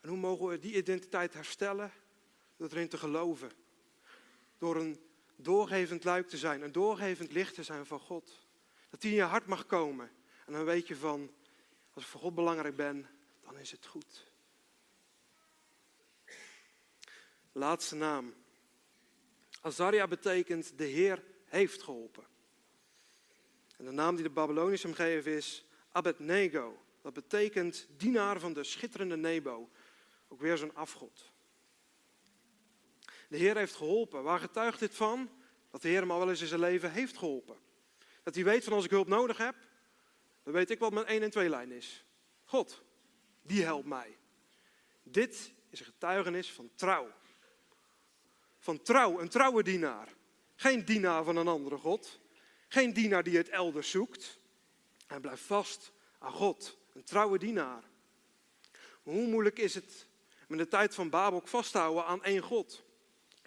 En 0.00 0.08
hoe 0.08 0.18
mogen 0.18 0.46
we 0.46 0.58
die 0.58 0.76
identiteit 0.76 1.34
herstellen? 1.34 1.92
Door 2.56 2.68
erin 2.68 2.88
te 2.88 2.98
geloven. 2.98 3.50
Door 4.58 4.76
een 4.76 5.05
doorgevend 5.36 6.04
luik 6.04 6.28
te 6.28 6.36
zijn, 6.36 6.62
een 6.62 6.72
doorgevend 6.72 7.32
licht 7.32 7.54
te 7.54 7.62
zijn 7.62 7.86
van 7.86 8.00
God. 8.00 8.46
Dat 8.90 9.00
die 9.00 9.10
in 9.10 9.16
je 9.16 9.22
hart 9.22 9.46
mag 9.46 9.66
komen. 9.66 10.10
En 10.46 10.52
dan 10.52 10.64
weet 10.64 10.88
je 10.88 10.96
van, 10.96 11.30
als 11.92 12.04
ik 12.04 12.10
voor 12.10 12.20
God 12.20 12.34
belangrijk 12.34 12.76
ben, 12.76 13.06
dan 13.42 13.58
is 13.58 13.70
het 13.70 13.86
goed. 13.86 14.26
Laatste 17.52 17.94
naam. 17.94 18.34
Azaria 19.60 20.06
betekent 20.06 20.78
de 20.78 20.84
Heer 20.84 21.24
heeft 21.44 21.82
geholpen. 21.82 22.24
En 23.76 23.84
de 23.84 23.90
naam 23.90 24.14
die 24.14 24.24
de 24.24 24.30
Babyloniërs 24.30 24.82
hem 24.82 24.94
geven 24.94 25.32
is 25.32 25.64
Abednego. 25.92 26.82
Dat 27.02 27.12
betekent 27.12 27.86
dienaar 27.96 28.40
van 28.40 28.52
de 28.52 28.64
schitterende 28.64 29.16
Nebo. 29.16 29.70
Ook 30.28 30.40
weer 30.40 30.56
zo'n 30.56 30.74
afgod. 30.74 31.32
De 33.28 33.36
Heer 33.36 33.56
heeft 33.56 33.74
geholpen. 33.74 34.22
Waar 34.22 34.38
getuigt 34.38 34.78
dit 34.78 34.94
van? 34.94 35.30
Dat 35.70 35.82
de 35.82 35.88
Heer 35.88 36.00
hem 36.00 36.10
al 36.10 36.18
wel 36.18 36.30
eens 36.30 36.40
in 36.40 36.46
zijn 36.46 36.60
leven 36.60 36.92
heeft 36.92 37.18
geholpen. 37.18 37.56
Dat 38.22 38.34
hij 38.34 38.44
weet 38.44 38.64
van 38.64 38.72
als 38.72 38.84
ik 38.84 38.90
hulp 38.90 39.08
nodig 39.08 39.36
heb, 39.36 39.54
dan 40.42 40.52
weet 40.52 40.70
ik 40.70 40.78
wat 40.78 40.92
mijn 40.92 41.06
1 41.06 41.22
en 41.22 41.30
2 41.30 41.48
lijn 41.48 41.70
is. 41.70 42.04
God, 42.44 42.82
die 43.42 43.62
helpt 43.62 43.86
mij. 43.86 44.16
Dit 45.02 45.52
is 45.70 45.80
een 45.80 45.86
getuigenis 45.86 46.52
van 46.52 46.70
trouw. 46.74 47.12
Van 48.58 48.82
trouw, 48.82 49.20
een 49.20 49.28
trouwe 49.28 49.62
dienaar. 49.62 50.08
Geen 50.54 50.84
dienaar 50.84 51.24
van 51.24 51.36
een 51.36 51.48
andere 51.48 51.76
God. 51.76 52.20
Geen 52.68 52.92
dienaar 52.92 53.22
die 53.22 53.36
het 53.36 53.48
elders 53.48 53.90
zoekt. 53.90 54.38
Hij 55.06 55.20
blijft 55.20 55.42
vast 55.42 55.92
aan 56.18 56.32
God. 56.32 56.78
Een 56.92 57.04
trouwe 57.04 57.38
dienaar. 57.38 57.82
Hoe 59.02 59.26
moeilijk 59.26 59.58
is 59.58 59.74
het 59.74 60.06
met 60.48 60.58
de 60.58 60.68
tijd 60.68 60.94
van 60.94 61.10
Babel 61.10 61.38
ook 61.38 61.48
vasthouden 61.48 62.04
aan 62.04 62.24
één 62.24 62.42
God? 62.42 62.84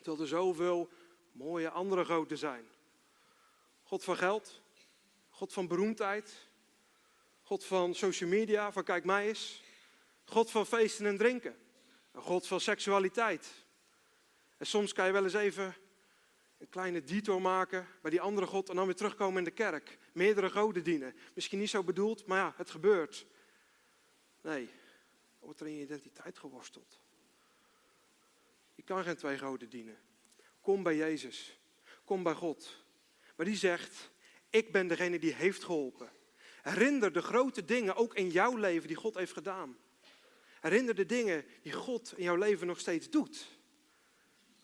Terwijl 0.09 0.29
er 0.29 0.37
zoveel 0.37 0.89
mooie 1.31 1.69
andere 1.69 2.05
goden 2.05 2.37
zijn. 2.37 2.67
God 3.83 4.03
van 4.03 4.17
geld. 4.17 4.61
God 5.29 5.53
van 5.53 5.67
beroemdheid. 5.67 6.47
God 7.41 7.65
van 7.65 7.95
social 7.95 8.29
media, 8.29 8.71
van 8.71 8.83
kijk 8.83 9.05
mij 9.05 9.27
eens. 9.27 9.61
God 10.23 10.51
van 10.51 10.65
feesten 10.65 11.05
en 11.05 11.17
drinken. 11.17 11.57
Een 12.11 12.21
God 12.21 12.47
van 12.47 12.59
seksualiteit. 12.59 13.65
En 14.57 14.65
soms 14.65 14.93
kan 14.93 15.05
je 15.05 15.11
wel 15.11 15.23
eens 15.23 15.33
even 15.33 15.75
een 16.57 16.69
kleine 16.69 17.03
detour 17.03 17.41
maken 17.41 17.87
bij 18.01 18.11
die 18.11 18.21
andere 18.21 18.47
God 18.47 18.69
en 18.69 18.75
dan 18.75 18.85
weer 18.85 18.95
terugkomen 18.95 19.37
in 19.37 19.43
de 19.43 19.51
kerk. 19.51 19.97
Meerdere 20.13 20.49
goden 20.49 20.83
dienen. 20.83 21.15
Misschien 21.33 21.59
niet 21.59 21.69
zo 21.69 21.83
bedoeld, 21.83 22.25
maar 22.25 22.37
ja, 22.37 22.53
het 22.57 22.69
gebeurt. 22.69 23.25
Nee, 24.41 24.69
wordt 25.39 25.59
er 25.59 25.67
in 25.67 25.75
je 25.75 25.83
identiteit 25.83 26.37
geworsteld. 26.37 26.99
Je 28.79 28.85
kan 28.85 29.03
geen 29.03 29.15
twee 29.15 29.37
goden 29.37 29.69
dienen. 29.69 29.97
Kom 30.61 30.83
bij 30.83 30.95
Jezus. 30.95 31.59
Kom 32.03 32.23
bij 32.23 32.33
God. 32.33 32.83
Maar 33.35 33.45
die 33.45 33.55
zegt, 33.55 34.11
ik 34.49 34.71
ben 34.71 34.87
degene 34.87 35.19
die 35.19 35.33
heeft 35.33 35.63
geholpen. 35.63 36.09
Herinner 36.61 37.13
de 37.13 37.21
grote 37.21 37.65
dingen 37.65 37.95
ook 37.95 38.15
in 38.15 38.29
jouw 38.29 38.55
leven 38.55 38.87
die 38.87 38.97
God 38.97 39.15
heeft 39.15 39.33
gedaan. 39.33 39.77
Herinner 40.61 40.95
de 40.95 41.05
dingen 41.05 41.45
die 41.61 41.71
God 41.71 42.13
in 42.17 42.23
jouw 42.23 42.35
leven 42.35 42.67
nog 42.67 42.79
steeds 42.79 43.09
doet 43.09 43.57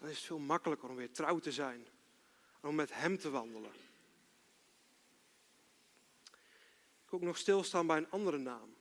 dan 0.06 0.10
is 0.10 0.20
het 0.20 0.26
veel 0.26 0.40
makkelijker 0.40 0.90
om 0.90 0.96
weer 0.96 1.12
trouw 1.12 1.40
te 1.40 1.52
zijn. 1.52 1.88
Om 2.62 2.76
met 2.76 2.94
Hem 2.94 3.18
te 3.18 3.30
wandelen. 3.30 3.72
Ik 7.04 7.12
wil 7.12 7.20
ook 7.20 7.22
nog 7.22 7.38
stilstaan 7.38 7.88
bij 7.88 7.98
een 7.98 8.10
andere 8.10 8.38
naam. 8.38 8.76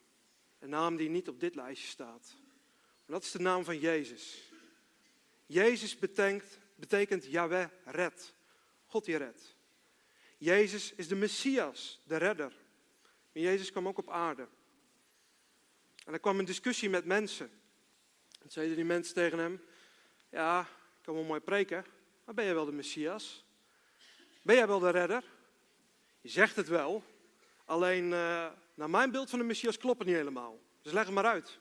Een 0.59 0.69
naam 0.69 0.97
die 0.97 1.09
niet 1.09 1.29
op 1.29 1.41
dit 1.41 1.55
lijstje 1.55 1.89
staat. 1.89 2.37
Maar 2.83 3.17
dat 3.17 3.23
is 3.23 3.31
de 3.31 3.39
naam 3.39 3.65
van 3.65 3.79
Jezus. 3.79 4.44
Jezus 5.47 5.99
betekent, 5.99 6.59
betekent 6.75 7.25
Yahweh 7.25 7.67
red. 7.85 8.35
God 8.87 9.05
die 9.05 9.17
redt. 9.17 9.57
Jezus 10.39 10.93
is 10.93 11.09
de 11.09 11.15
Messias, 11.15 12.01
de 12.05 12.17
redder. 12.17 12.53
En 13.33 13.41
Jezus 13.41 13.71
kwam 13.71 13.89
ook 13.89 13.99
op 13.99 14.11
aarde. 14.11 14.49
En 16.05 16.13
er 16.13 16.21
kwam 16.21 16.39
een 16.39 16.45
discussie 16.45 16.91
met 16.91 17.05
mensen. 17.05 17.51
En 18.43 18.51
zeiden 18.51 18.77
die 18.77 18.85
mensen 18.85 19.15
tegen 19.15 19.39
hem: 19.39 19.65
Ja, 20.31 20.69
kan 21.03 21.15
wel 21.15 21.25
mooi 21.25 21.41
preken, 21.41 21.85
maar 22.25 22.35
ben 22.35 22.45
jij 22.45 22.55
wel 22.55 22.65
de 22.65 22.73
Messias? 22.73 23.45
Ben 24.43 24.57
jij 24.57 24.67
wel 24.67 24.79
de 24.79 24.91
redder? 24.91 25.25
Je 26.21 26.29
zegt 26.29 26.57
het 26.57 26.69
wel, 26.69 27.05
alleen 27.65 28.05
uh, 28.05 28.51
naar 28.75 28.91
mijn 28.91 29.11
beeld 29.11 29.31
van 29.31 29.39
de 29.39 29.45
Messias 29.45 29.77
klopt 29.77 29.99
het 29.99 30.07
niet 30.07 30.17
helemaal. 30.17 30.61
Dus 30.83 30.93
leg 30.93 31.05
het 31.05 31.15
maar 31.15 31.27
uit. 31.27 31.59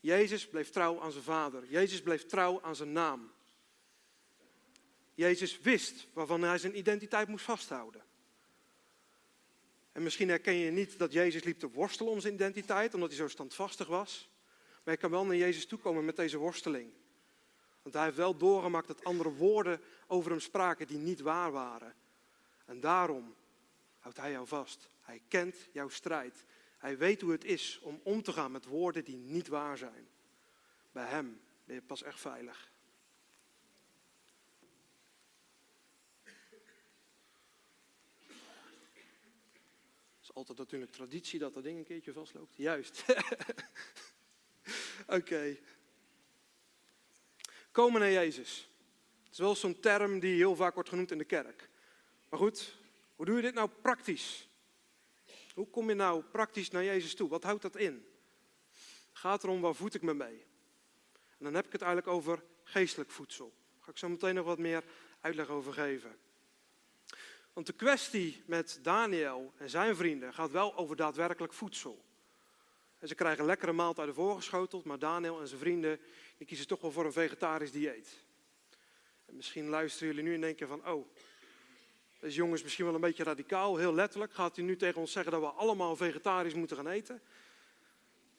Jezus 0.00 0.48
bleef 0.48 0.70
trouw 0.70 1.00
aan 1.00 1.12
zijn 1.12 1.24
vader. 1.24 1.64
Jezus 1.68 2.02
bleef 2.02 2.26
trouw 2.26 2.62
aan 2.62 2.76
zijn 2.76 2.92
naam. 2.92 3.32
Jezus 5.14 5.60
wist 5.60 6.06
waarvan 6.12 6.42
hij 6.42 6.58
zijn 6.58 6.78
identiteit 6.78 7.28
moest 7.28 7.44
vasthouden. 7.44 8.02
En 9.92 10.02
misschien 10.02 10.28
herken 10.28 10.54
je 10.54 10.70
niet 10.70 10.98
dat 10.98 11.12
Jezus 11.12 11.44
liep 11.44 11.58
te 11.58 11.70
worstelen 11.70 12.12
om 12.12 12.20
zijn 12.20 12.34
identiteit, 12.34 12.94
omdat 12.94 13.08
hij 13.08 13.18
zo 13.18 13.28
standvastig 13.28 13.86
was. 13.86 14.30
Maar 14.84 14.94
je 14.94 15.00
kan 15.00 15.10
wel 15.10 15.24
naar 15.24 15.36
Jezus 15.36 15.66
toekomen 15.66 16.04
met 16.04 16.16
deze 16.16 16.38
worsteling. 16.38 16.92
Want 17.82 17.94
hij 17.94 18.04
heeft 18.04 18.16
wel 18.16 18.36
doorgemaakt 18.36 18.86
dat 18.86 19.04
andere 19.04 19.32
woorden 19.32 19.80
over 20.06 20.30
hem 20.30 20.40
spraken 20.40 20.86
die 20.86 20.98
niet 20.98 21.20
waar 21.20 21.52
waren. 21.52 21.94
En 22.64 22.80
daarom 22.80 23.34
houdt 23.98 24.18
hij 24.18 24.30
jou 24.30 24.46
vast. 24.46 24.88
Hij 25.00 25.22
kent 25.28 25.56
jouw 25.72 25.88
strijd. 25.88 26.44
Hij 26.80 26.98
weet 26.98 27.20
hoe 27.20 27.32
het 27.32 27.44
is 27.44 27.78
om 27.82 28.00
om 28.02 28.22
te 28.22 28.32
gaan 28.32 28.52
met 28.52 28.64
woorden 28.64 29.04
die 29.04 29.16
niet 29.16 29.48
waar 29.48 29.78
zijn. 29.78 30.08
Bij 30.92 31.06
hem 31.06 31.40
ben 31.64 31.74
je 31.74 31.82
pas 31.82 32.02
echt 32.02 32.20
veilig. 32.20 32.70
Het 40.14 40.22
is 40.22 40.34
altijd 40.34 40.58
natuurlijk 40.58 40.92
traditie 40.92 41.38
dat 41.38 41.54
dat 41.54 41.62
ding 41.62 41.78
een 41.78 41.84
keertje 41.84 42.12
vastloopt. 42.12 42.56
Juist. 42.56 43.04
Oké. 45.18 45.56
Komen 47.70 48.00
naar 48.00 48.10
Jezus. 48.10 48.68
Het 49.22 49.32
is 49.32 49.38
wel 49.38 49.54
zo'n 49.54 49.80
term 49.80 50.18
die 50.18 50.34
heel 50.34 50.56
vaak 50.56 50.74
wordt 50.74 50.88
genoemd 50.88 51.10
in 51.10 51.18
de 51.18 51.24
kerk. 51.24 51.68
Maar 52.28 52.38
goed, 52.38 52.76
hoe 53.16 53.26
doe 53.26 53.36
je 53.36 53.42
dit 53.42 53.54
nou 53.54 53.70
praktisch? 53.82 54.49
Hoe 55.60 55.70
kom 55.70 55.88
je 55.88 55.94
nou 55.94 56.22
praktisch 56.22 56.70
naar 56.70 56.84
Jezus 56.84 57.14
toe? 57.14 57.28
Wat 57.28 57.42
houdt 57.42 57.62
dat 57.62 57.76
in? 57.76 58.06
Gaat 59.12 59.44
erom 59.44 59.60
waar 59.60 59.74
voed 59.74 59.94
ik 59.94 60.02
me 60.02 60.14
mee? 60.14 60.46
En 61.12 61.44
dan 61.44 61.54
heb 61.54 61.66
ik 61.66 61.72
het 61.72 61.82
eigenlijk 61.82 62.12
over 62.12 62.42
geestelijk 62.64 63.10
voedsel. 63.10 63.46
Daar 63.46 63.82
ga 63.84 63.90
ik 63.90 63.96
zo 63.96 64.08
meteen 64.08 64.34
nog 64.34 64.44
wat 64.44 64.58
meer 64.58 64.84
uitleg 65.20 65.48
over 65.48 65.72
geven. 65.72 66.18
Want 67.52 67.66
de 67.66 67.72
kwestie 67.72 68.42
met 68.46 68.78
Daniel 68.82 69.52
en 69.56 69.70
zijn 69.70 69.96
vrienden 69.96 70.34
gaat 70.34 70.50
wel 70.50 70.76
over 70.76 70.96
daadwerkelijk 70.96 71.52
voedsel. 71.52 72.04
En 72.98 73.08
ze 73.08 73.14
krijgen 73.14 73.44
lekkere 73.44 73.72
maaltijden 73.72 74.14
voorgeschoteld, 74.14 74.84
maar 74.84 74.98
Daniel 74.98 75.40
en 75.40 75.48
zijn 75.48 75.60
vrienden 75.60 76.00
die 76.36 76.46
kiezen 76.46 76.66
toch 76.66 76.80
wel 76.80 76.92
voor 76.92 77.04
een 77.04 77.12
vegetarisch 77.12 77.72
dieet. 77.72 78.24
En 79.24 79.36
misschien 79.36 79.68
luisteren 79.68 80.08
jullie 80.08 80.28
nu 80.28 80.34
en 80.34 80.40
denken 80.40 80.68
van, 80.68 80.88
oh, 80.88 81.06
deze 82.20 82.36
jongen 82.36 82.54
is 82.54 82.62
misschien 82.62 82.84
wel 82.84 82.94
een 82.94 83.00
beetje 83.00 83.24
radicaal, 83.24 83.76
heel 83.76 83.94
letterlijk. 83.94 84.32
Gaat 84.32 84.56
hij 84.56 84.64
nu 84.64 84.76
tegen 84.76 85.00
ons 85.00 85.12
zeggen 85.12 85.32
dat 85.32 85.40
we 85.40 85.46
allemaal 85.46 85.96
vegetarisch 85.96 86.54
moeten 86.54 86.76
gaan 86.76 86.88
eten? 86.88 87.20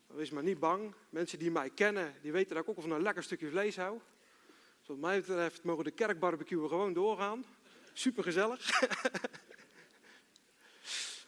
Wees 0.08 0.30
maar 0.30 0.44
niet 0.44 0.60
bang. 0.60 0.94
Mensen 1.10 1.40
die 1.40 1.52
mij 1.52 1.70
kennen, 1.70 2.16
die 2.22 2.32
weten 2.32 2.56
dat 2.56 2.64
ik 2.64 2.70
ook 2.70 2.82
van 2.82 2.92
een 2.92 3.02
lekker 3.02 3.24
stukje 3.24 3.50
vlees 3.50 3.76
hou. 3.76 4.00
Dus 4.80 4.88
wat 4.88 4.98
mij 4.98 5.20
betreft 5.20 5.64
mogen 5.64 5.84
de 5.84 5.92
kerkbarbecue 5.92 6.68
gewoon 6.68 6.94
doorgaan. 6.94 7.46
Super 7.94 8.24
gezellig. 8.24 8.82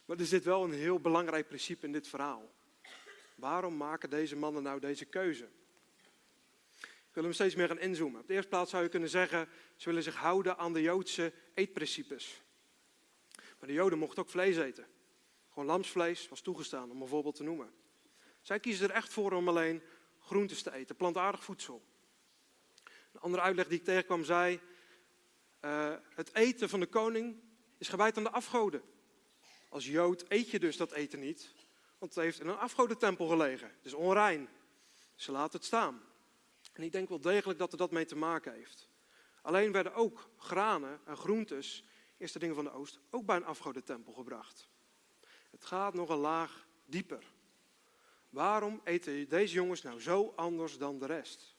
maar 0.06 0.18
er 0.18 0.26
zit 0.26 0.44
wel 0.44 0.64
een 0.64 0.74
heel 0.74 1.00
belangrijk 1.00 1.48
principe 1.48 1.86
in 1.86 1.92
dit 1.92 2.08
verhaal. 2.08 2.52
Waarom 3.36 3.78
maken 3.78 4.10
deze 4.10 4.36
mannen 4.36 4.64
nou 4.64 4.80
deze 4.80 5.06
keuze? 5.06 5.50
Ik 7.14 7.20
wil 7.20 7.28
hem 7.28 7.38
steeds 7.38 7.56
meer 7.56 7.68
gaan 7.68 7.80
inzoomen. 7.80 8.22
Op 8.22 8.28
de 8.28 8.34
eerste 8.34 8.50
plaats 8.50 8.72
zou 8.72 8.84
je 8.84 8.90
kunnen 8.90 9.10
zeggen, 9.10 9.50
ze 9.76 9.86
willen 9.90 10.04
zich 10.04 10.16
houden 10.16 10.58
aan 10.58 10.74
de 10.74 10.82
Joodse 10.82 11.34
eetprincipes. 11.54 12.42
Maar 13.60 13.68
de 13.68 13.74
Joden 13.74 14.00
mochten 14.00 14.24
ook 14.24 14.30
vlees 14.30 14.58
eten. 14.58 14.88
Gewoon 15.50 15.66
lamsvlees 15.66 16.30
was 16.30 16.42
toegestaan, 16.42 16.92
om 16.92 17.02
een 17.02 17.08
voorbeeld 17.08 17.36
te 17.36 17.44
noemen. 17.44 17.74
Zij 18.42 18.60
kiezen 18.60 18.90
er 18.90 18.96
echt 18.96 19.14
voor 19.14 19.32
om 19.32 19.48
alleen 19.48 19.82
groentes 20.20 20.62
te 20.62 20.74
eten, 20.74 20.96
plantaardig 20.96 21.44
voedsel. 21.44 21.86
Een 23.12 23.20
andere 23.20 23.44
uitleg 23.44 23.68
die 23.68 23.78
ik 23.78 23.84
tegenkwam 23.84 24.24
zei, 24.24 24.60
uh, 25.62 25.96
het 26.10 26.36
eten 26.36 26.70
van 26.70 26.80
de 26.80 26.88
koning 26.88 27.42
is 27.78 27.88
gewijd 27.88 28.18
aan 28.18 28.24
de 28.24 28.32
afgoden. 28.32 28.82
Als 29.70 29.86
Jood 29.86 30.26
eet 30.28 30.50
je 30.50 30.60
dus 30.60 30.78
dat 30.78 30.92
eten 30.92 31.20
niet, 31.20 31.54
want 31.98 32.16
het 32.16 32.24
heeft 32.24 32.40
in 32.40 32.48
een 32.48 32.58
afgodentempel 32.58 33.28
gelegen. 33.28 33.68
Het 33.68 33.86
is 33.86 33.94
onrein. 33.94 34.50
Ze 35.16 35.32
laten 35.32 35.58
het 35.58 35.68
staan. 35.68 36.12
En 36.74 36.84
ik 36.84 36.92
denk 36.92 37.10
wel 37.10 37.22
degelijk 37.22 37.60
dat 37.60 37.72
er 37.72 37.78
dat 37.78 37.92
mee 37.92 38.06
te 38.06 38.16
maken 38.16 38.54
heeft. 38.54 38.90
Alleen 39.42 39.72
werden 39.72 39.94
ook 39.94 40.30
granen 40.38 41.00
en 41.06 41.18
groentes, 41.18 41.84
eerste 42.18 42.40
dingen 42.40 42.56
van 42.56 42.64
de 42.64 42.72
oost, 42.72 43.00
ook 43.10 43.26
bij 43.26 43.36
een 43.36 43.46
afgodentempel 43.46 44.14
gebracht. 44.14 44.68
Het 45.52 45.66
gaat 45.66 45.94
nog 45.94 46.10
een 46.10 46.18
laag 46.18 46.68
dieper. 46.86 47.24
Waarom 48.30 48.82
eten 48.84 49.30
deze 49.30 49.54
jongens 49.54 49.82
nou 49.82 50.02
zo 50.02 50.34
anders 50.36 50.78
dan 50.78 51.00
de 51.00 51.06
rest? 51.06 51.56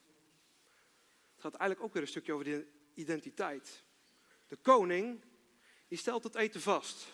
Het 1.33 1.41
gaat 1.43 1.55
eigenlijk 1.55 1.83
ook 1.83 1.93
weer 1.93 2.03
een 2.03 2.09
stukje 2.09 2.33
over 2.33 2.45
de 2.45 2.67
identiteit. 2.95 3.85
De 4.49 4.57
koning, 4.57 5.25
die 5.89 5.99
stelt 5.99 6.25
het 6.25 6.35
eten 6.35 6.61
vast. 6.61 7.07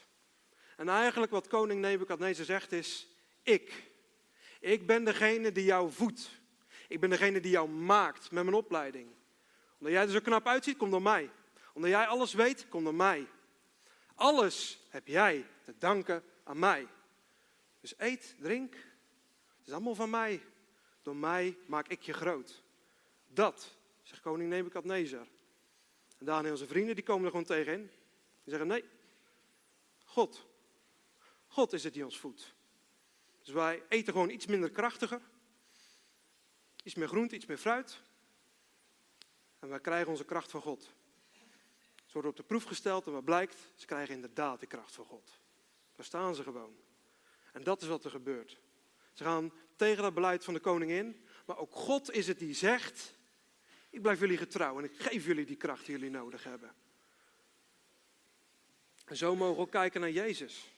En 0.76 0.88
eigenlijk 0.88 1.32
wat 1.32 1.46
koning 1.46 1.80
Nebukadnezar 1.80 2.44
zegt 2.44 2.72
is, 2.72 3.08
ik. 3.42 3.90
Ik 4.60 4.86
ben 4.86 5.04
degene 5.04 5.52
die 5.52 5.64
jou 5.64 5.92
voedt. 5.92 6.39
Ik 6.90 7.00
ben 7.00 7.10
degene 7.10 7.40
die 7.40 7.50
jou 7.50 7.68
maakt 7.68 8.30
met 8.30 8.44
mijn 8.44 8.56
opleiding. 8.56 9.10
Omdat 9.78 9.92
jij 9.92 10.02
er 10.02 10.10
zo 10.10 10.20
knap 10.20 10.46
uitziet, 10.46 10.76
kom 10.76 10.90
door 10.90 11.02
mij. 11.02 11.30
Omdat 11.72 11.90
jij 11.90 12.06
alles 12.06 12.32
weet, 12.32 12.68
kom 12.68 12.84
door 12.84 12.94
mij. 12.94 13.26
Alles 14.14 14.80
heb 14.88 15.06
jij 15.06 15.46
te 15.64 15.74
danken 15.78 16.24
aan 16.44 16.58
mij. 16.58 16.86
Dus 17.80 17.94
eet, 17.96 18.36
drink. 18.40 18.74
Het 19.58 19.66
is 19.66 19.72
allemaal 19.72 19.94
van 19.94 20.10
mij. 20.10 20.42
Door 21.02 21.16
mij 21.16 21.56
maak 21.66 21.88
ik 21.88 22.02
je 22.02 22.12
groot. 22.12 22.62
Dat, 23.26 23.76
zegt 24.02 24.20
koning 24.20 24.48
Nebukadnezar. 24.48 25.26
En 26.18 26.26
Daniel 26.26 26.56
zijn 26.56 26.68
vrienden 26.68 26.94
die 26.94 27.04
komen 27.04 27.24
er 27.24 27.30
gewoon 27.30 27.46
tegenin. 27.46 27.90
Die 28.44 28.54
zeggen 28.54 28.66
nee, 28.66 28.84
God. 30.04 30.46
God 31.46 31.72
is 31.72 31.84
het 31.84 31.94
die 31.94 32.04
ons 32.04 32.18
voedt. 32.18 32.54
Dus 33.42 33.54
wij 33.54 33.82
eten 33.88 34.12
gewoon 34.12 34.30
iets 34.30 34.46
minder 34.46 34.70
krachtiger. 34.70 35.20
Iets 36.82 36.94
meer 36.94 37.08
groente, 37.08 37.34
iets 37.34 37.46
meer 37.46 37.58
fruit. 37.58 38.00
En 39.58 39.68
wij 39.68 39.80
krijgen 39.80 40.10
onze 40.10 40.24
kracht 40.24 40.50
van 40.50 40.60
God. 40.60 40.82
Ze 41.94 42.12
worden 42.12 42.30
op 42.30 42.36
de 42.36 42.42
proef 42.42 42.64
gesteld 42.64 43.06
en 43.06 43.12
wat 43.12 43.24
blijkt? 43.24 43.56
Ze 43.74 43.86
krijgen 43.86 44.14
inderdaad 44.14 44.60
de 44.60 44.66
kracht 44.66 44.94
van 44.94 45.04
God. 45.04 45.30
Daar 45.96 46.04
staan 46.04 46.34
ze 46.34 46.42
gewoon. 46.42 46.76
En 47.52 47.62
dat 47.62 47.82
is 47.82 47.88
wat 47.88 48.04
er 48.04 48.10
gebeurt. 48.10 48.58
Ze 49.12 49.24
gaan 49.24 49.52
tegen 49.76 50.02
dat 50.02 50.14
beleid 50.14 50.44
van 50.44 50.54
de 50.54 50.60
koning 50.60 50.90
in. 50.90 51.24
Maar 51.46 51.58
ook 51.58 51.74
God 51.74 52.10
is 52.10 52.26
het 52.26 52.38
die 52.38 52.54
zegt: 52.54 53.14
Ik 53.90 54.02
blijf 54.02 54.20
jullie 54.20 54.36
getrouw 54.36 54.78
en 54.78 54.84
ik 54.84 55.00
geef 55.00 55.26
jullie 55.26 55.44
die 55.44 55.56
kracht 55.56 55.86
die 55.86 55.94
jullie 55.94 56.10
nodig 56.10 56.44
hebben. 56.44 56.74
En 59.04 59.16
zo 59.16 59.36
mogen 59.36 59.54
we 59.54 59.60
ook 59.60 59.70
kijken 59.70 60.00
naar 60.00 60.10
Jezus. 60.10 60.70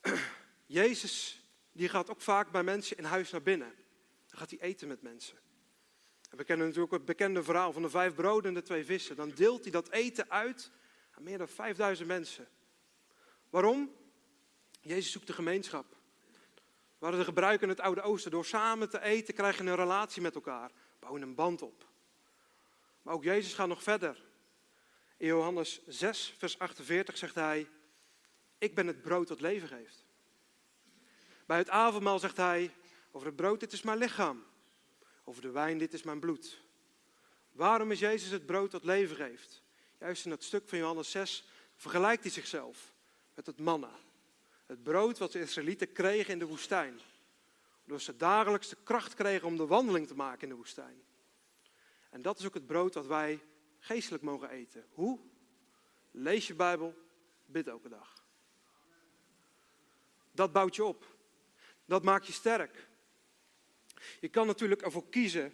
Jezus 0.66 1.37
die 1.78 1.88
gaat 1.88 2.10
ook 2.10 2.20
vaak 2.20 2.50
bij 2.50 2.62
mensen 2.62 2.96
in 2.96 3.04
huis 3.04 3.30
naar 3.30 3.42
binnen. 3.42 3.74
Dan 4.26 4.38
gaat 4.38 4.50
hij 4.50 4.60
eten 4.60 4.88
met 4.88 5.02
mensen. 5.02 5.38
En 6.30 6.36
we 6.36 6.44
kennen 6.44 6.66
natuurlijk 6.66 6.92
het 6.92 7.04
bekende 7.04 7.42
verhaal 7.42 7.72
van 7.72 7.82
de 7.82 7.90
vijf 7.90 8.14
broden 8.14 8.48
en 8.48 8.54
de 8.54 8.62
twee 8.62 8.84
vissen. 8.84 9.16
Dan 9.16 9.30
deelt 9.30 9.62
hij 9.62 9.72
dat 9.72 9.90
eten 9.90 10.30
uit 10.30 10.70
aan 11.10 11.22
meer 11.22 11.38
dan 11.38 11.48
5000 11.48 12.08
mensen. 12.08 12.48
Waarom? 13.50 13.96
Jezus 14.80 15.12
zoekt 15.12 15.26
de 15.26 15.32
gemeenschap. 15.32 15.96
We 16.98 17.06
hadden 17.06 17.34
de 17.34 17.58
in 17.60 17.68
het 17.68 17.80
Oude 17.80 18.02
Oosten. 18.02 18.30
Door 18.30 18.44
samen 18.44 18.90
te 18.90 19.02
eten 19.02 19.34
krijg 19.34 19.56
je 19.56 19.62
een 19.62 19.74
relatie 19.74 20.22
met 20.22 20.34
elkaar. 20.34 20.70
Bouw 20.98 21.16
een 21.16 21.34
band 21.34 21.62
op. 21.62 21.86
Maar 23.02 23.14
ook 23.14 23.24
Jezus 23.24 23.54
gaat 23.54 23.68
nog 23.68 23.82
verder. 23.82 24.24
In 25.16 25.26
Johannes 25.26 25.86
6, 25.86 26.34
vers 26.38 26.58
48 26.58 27.16
zegt 27.16 27.34
hij: 27.34 27.68
Ik 28.58 28.74
ben 28.74 28.86
het 28.86 29.02
brood 29.02 29.28
dat 29.28 29.40
leven 29.40 29.68
geeft. 29.68 30.07
Bij 31.48 31.58
het 31.58 31.70
avondmaal 31.70 32.18
zegt 32.18 32.36
hij: 32.36 32.74
Over 33.10 33.26
het 33.26 33.36
brood, 33.36 33.60
dit 33.60 33.72
is 33.72 33.82
mijn 33.82 33.98
lichaam. 33.98 34.44
Over 35.24 35.42
de 35.42 35.50
wijn, 35.50 35.78
dit 35.78 35.92
is 35.92 36.02
mijn 36.02 36.20
bloed. 36.20 36.60
Waarom 37.52 37.90
is 37.90 37.98
Jezus 37.98 38.30
het 38.30 38.46
brood 38.46 38.70
dat 38.70 38.84
leven 38.84 39.16
geeft? 39.16 39.62
Juist 39.98 40.24
in 40.24 40.30
dat 40.30 40.42
stuk 40.42 40.68
van 40.68 40.78
Johannes 40.78 41.10
6 41.10 41.44
vergelijkt 41.76 42.22
hij 42.22 42.32
zichzelf 42.32 42.92
met 43.34 43.46
het 43.46 43.58
manna. 43.58 43.90
Het 44.66 44.82
brood 44.82 45.18
wat 45.18 45.32
de 45.32 45.40
Israëlieten 45.40 45.92
kregen 45.92 46.32
in 46.32 46.38
de 46.38 46.46
woestijn. 46.46 47.00
Doordat 47.84 48.06
ze 48.06 48.16
dagelijks 48.16 48.68
de 48.68 48.76
kracht 48.82 49.14
kregen 49.14 49.46
om 49.46 49.56
de 49.56 49.66
wandeling 49.66 50.06
te 50.06 50.14
maken 50.14 50.42
in 50.42 50.48
de 50.48 50.54
woestijn. 50.54 51.02
En 52.10 52.22
dat 52.22 52.38
is 52.38 52.46
ook 52.46 52.54
het 52.54 52.66
brood 52.66 52.92
dat 52.92 53.06
wij 53.06 53.40
geestelijk 53.78 54.22
mogen 54.22 54.50
eten. 54.50 54.86
Hoe? 54.90 55.18
Lees 56.10 56.46
je 56.46 56.54
Bijbel, 56.54 56.94
bid 57.46 57.68
elke 57.68 57.88
dag. 57.88 58.24
Dat 60.32 60.52
bouwt 60.52 60.76
je 60.76 60.84
op. 60.84 61.16
Dat 61.88 62.02
maakt 62.02 62.26
je 62.26 62.32
sterk. 62.32 62.88
Je 64.20 64.28
kan 64.28 64.46
natuurlijk 64.46 64.82
ervoor 64.82 65.08
kiezen, 65.08 65.52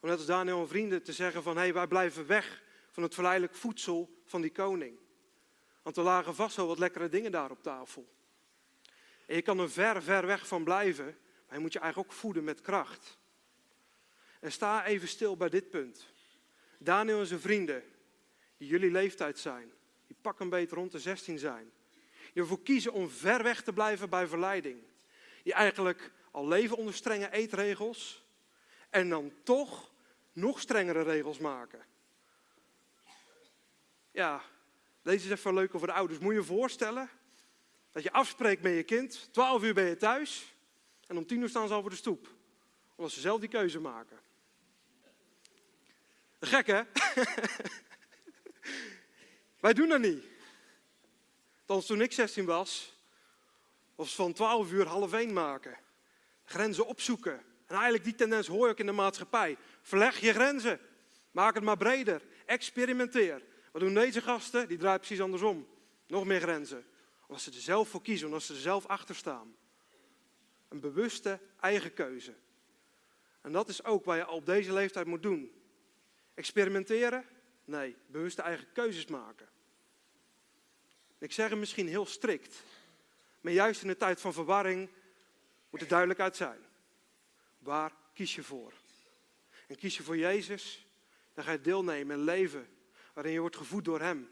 om 0.00 0.08
net 0.08 0.18
als 0.18 0.26
Daniel 0.26 0.60
en 0.60 0.68
vrienden 0.68 1.02
te 1.02 1.12
zeggen 1.12 1.42
van 1.42 1.56
hé, 1.56 1.62
hey, 1.62 1.72
wij 1.72 1.86
blijven 1.86 2.26
weg 2.26 2.62
van 2.90 3.02
het 3.02 3.14
verleidelijk 3.14 3.54
voedsel 3.54 4.22
van 4.24 4.40
die 4.40 4.50
koning. 4.50 4.98
Want 5.82 5.96
er 5.96 6.02
lagen 6.02 6.34
vast 6.34 6.56
wel 6.56 6.66
wat 6.66 6.78
lekkere 6.78 7.08
dingen 7.08 7.32
daar 7.32 7.50
op 7.50 7.62
tafel. 7.62 8.08
En 9.26 9.34
je 9.36 9.42
kan 9.42 9.58
er 9.58 9.70
ver, 9.70 10.02
ver 10.02 10.26
weg 10.26 10.46
van 10.46 10.64
blijven, 10.64 11.04
maar 11.46 11.56
je 11.56 11.60
moet 11.60 11.72
je 11.72 11.78
eigenlijk 11.78 12.10
ook 12.10 12.18
voeden 12.18 12.44
met 12.44 12.60
kracht. 12.60 13.18
En 14.40 14.52
sta 14.52 14.84
even 14.84 15.08
stil 15.08 15.36
bij 15.36 15.48
dit 15.48 15.70
punt. 15.70 16.06
Daniel 16.78 17.20
en 17.20 17.26
zijn 17.26 17.40
vrienden, 17.40 17.82
die 18.56 18.68
jullie 18.68 18.90
leeftijd 18.90 19.38
zijn, 19.38 19.72
die 20.06 20.16
pak 20.20 20.40
een 20.40 20.48
beetje 20.48 20.76
rond 20.76 20.92
de 20.92 20.98
16 20.98 21.38
zijn, 21.38 21.72
die 22.32 22.42
ervoor 22.42 22.62
kiezen 22.62 22.92
om 22.92 23.10
ver 23.10 23.42
weg 23.42 23.62
te 23.62 23.72
blijven 23.72 24.10
bij 24.10 24.26
verleiding. 24.26 24.82
Die 25.46 25.54
eigenlijk 25.54 26.12
al 26.30 26.48
leven 26.48 26.76
onder 26.76 26.94
strenge 26.94 27.30
eetregels 27.30 28.24
en 28.90 29.08
dan 29.08 29.32
toch 29.42 29.92
nog 30.32 30.60
strengere 30.60 31.02
regels 31.02 31.38
maken. 31.38 31.84
Ja, 34.10 34.42
deze 35.02 35.24
is 35.24 35.30
even 35.30 35.54
leuk 35.54 35.74
over 35.74 35.86
de 35.86 35.92
ouders. 35.92 36.18
Moet 36.18 36.32
je 36.32 36.38
je 36.38 36.44
voorstellen 36.44 37.10
dat 37.92 38.02
je 38.02 38.12
afspreekt 38.12 38.62
met 38.62 38.74
je 38.74 38.82
kind, 38.82 39.28
12 39.32 39.62
uur 39.62 39.74
ben 39.74 39.84
je 39.84 39.96
thuis 39.96 40.54
en 41.06 41.16
om 41.16 41.26
10 41.26 41.40
uur 41.40 41.48
staan 41.48 41.68
ze 41.68 41.74
al 41.74 41.80
voor 41.80 41.90
de 41.90 41.96
stoep. 41.96 42.28
Omdat 42.96 43.12
ze 43.12 43.20
zelf 43.20 43.40
die 43.40 43.48
keuze 43.48 43.80
maken. 43.80 44.20
Gek 46.40 46.66
hè? 46.66 46.82
Wij 49.66 49.72
doen 49.72 49.88
dat 49.88 50.00
niet. 50.00 50.24
Althans, 51.60 51.86
toen 51.86 52.00
ik 52.00 52.12
16 52.12 52.44
was, 52.44 52.95
was 53.96 54.14
van 54.14 54.32
12 54.32 54.70
uur 54.72 54.86
half 54.86 55.12
1 55.12 55.32
maken. 55.32 55.78
Grenzen 56.44 56.86
opzoeken. 56.86 57.32
En 57.66 57.74
eigenlijk 57.74 58.04
die 58.04 58.14
tendens 58.14 58.46
hoor 58.46 58.68
ik 58.68 58.78
in 58.78 58.86
de 58.86 58.92
maatschappij. 58.92 59.56
Verleg 59.82 60.20
je 60.20 60.32
grenzen. 60.32 60.80
Maak 61.30 61.54
het 61.54 61.64
maar 61.64 61.76
breder. 61.76 62.22
Experimenteer. 62.46 63.42
Wat 63.72 63.82
doen 63.82 63.94
deze 63.94 64.20
gasten? 64.20 64.68
Die 64.68 64.78
draaien 64.78 64.98
precies 64.98 65.20
andersom. 65.20 65.66
Nog 66.06 66.24
meer 66.24 66.40
grenzen. 66.40 66.84
Omdat 67.26 67.42
ze 67.42 67.50
er 67.50 67.56
zelf 67.56 67.88
voor 67.88 68.02
kiezen, 68.02 68.26
omdat 68.26 68.42
ze 68.42 68.52
er 68.52 68.60
zelf 68.60 68.86
achter 68.86 69.14
staan. 69.14 69.56
Een 70.68 70.80
bewuste 70.80 71.40
eigen 71.60 71.92
keuze. 71.92 72.34
En 73.40 73.52
dat 73.52 73.68
is 73.68 73.84
ook 73.84 74.04
wat 74.04 74.16
je 74.16 74.28
op 74.28 74.46
deze 74.46 74.72
leeftijd 74.72 75.06
moet 75.06 75.22
doen. 75.22 75.52
Experimenteren? 76.34 77.24
Nee, 77.64 77.96
bewuste 78.06 78.42
eigen 78.42 78.66
keuzes 78.72 79.06
maken. 79.06 79.48
Ik 81.18 81.32
zeg 81.32 81.50
het 81.50 81.58
misschien 81.58 81.88
heel 81.88 82.06
strikt, 82.06 82.62
maar 83.46 83.54
juist 83.54 83.82
in 83.82 83.88
de 83.88 83.96
tijd 83.96 84.20
van 84.20 84.32
verwarring 84.32 84.88
moet 85.70 85.80
er 85.80 85.88
duidelijkheid 85.88 86.36
zijn. 86.36 86.58
Waar 87.58 87.92
kies 88.14 88.34
je 88.34 88.42
voor? 88.42 88.72
En 89.66 89.76
kies 89.76 89.96
je 89.96 90.02
voor 90.02 90.16
Jezus, 90.16 90.86
dan 91.34 91.44
ga 91.44 91.52
je 91.52 91.60
deelnemen 91.60 92.14
in 92.14 92.20
een 92.20 92.24
leven 92.24 92.68
waarin 93.12 93.32
je 93.32 93.40
wordt 93.40 93.56
gevoed 93.56 93.84
door 93.84 94.00
Hem. 94.00 94.28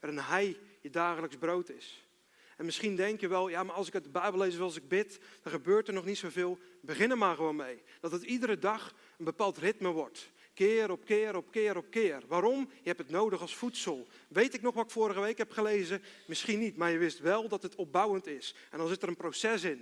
Waarin 0.00 0.20
Hij 0.20 0.58
je 0.80 0.90
dagelijks 0.90 1.36
brood 1.36 1.68
is. 1.68 2.08
En 2.56 2.64
misschien 2.64 2.96
denk 2.96 3.20
je 3.20 3.28
wel, 3.28 3.48
ja, 3.48 3.62
maar 3.62 3.74
als 3.74 3.86
ik 3.86 3.92
het 3.92 4.04
de 4.04 4.10
Bijbel 4.10 4.38
lees 4.38 4.54
zoals 4.54 4.76
ik 4.76 4.88
bid, 4.88 5.20
dan 5.42 5.52
gebeurt 5.52 5.88
er 5.88 5.94
nog 5.94 6.04
niet 6.04 6.18
zoveel. 6.18 6.58
Begin 6.80 7.10
er 7.10 7.18
maar 7.18 7.36
gewoon 7.36 7.56
mee. 7.56 7.82
Dat 8.00 8.12
het 8.12 8.22
iedere 8.22 8.58
dag 8.58 8.94
een 9.18 9.24
bepaald 9.24 9.58
ritme 9.58 9.88
wordt. 9.88 10.30
Keer 10.54 10.90
op 10.90 11.04
keer 11.04 11.36
op 11.36 11.50
keer 11.50 11.76
op 11.76 11.90
keer. 11.90 12.22
Waarom? 12.26 12.70
Je 12.82 12.88
hebt 12.88 12.98
het 12.98 13.10
nodig 13.10 13.40
als 13.40 13.56
voedsel. 13.56 14.06
Weet 14.28 14.54
ik 14.54 14.62
nog 14.62 14.74
wat 14.74 14.84
ik 14.84 14.90
vorige 14.90 15.20
week 15.20 15.38
heb 15.38 15.50
gelezen? 15.50 16.02
Misschien 16.26 16.58
niet, 16.58 16.76
maar 16.76 16.90
je 16.90 16.98
wist 16.98 17.18
wel 17.18 17.48
dat 17.48 17.62
het 17.62 17.74
opbouwend 17.74 18.26
is. 18.26 18.54
En 18.70 18.78
dan 18.78 18.88
zit 18.88 19.02
er 19.02 19.08
een 19.08 19.16
proces 19.16 19.62
in. 19.62 19.78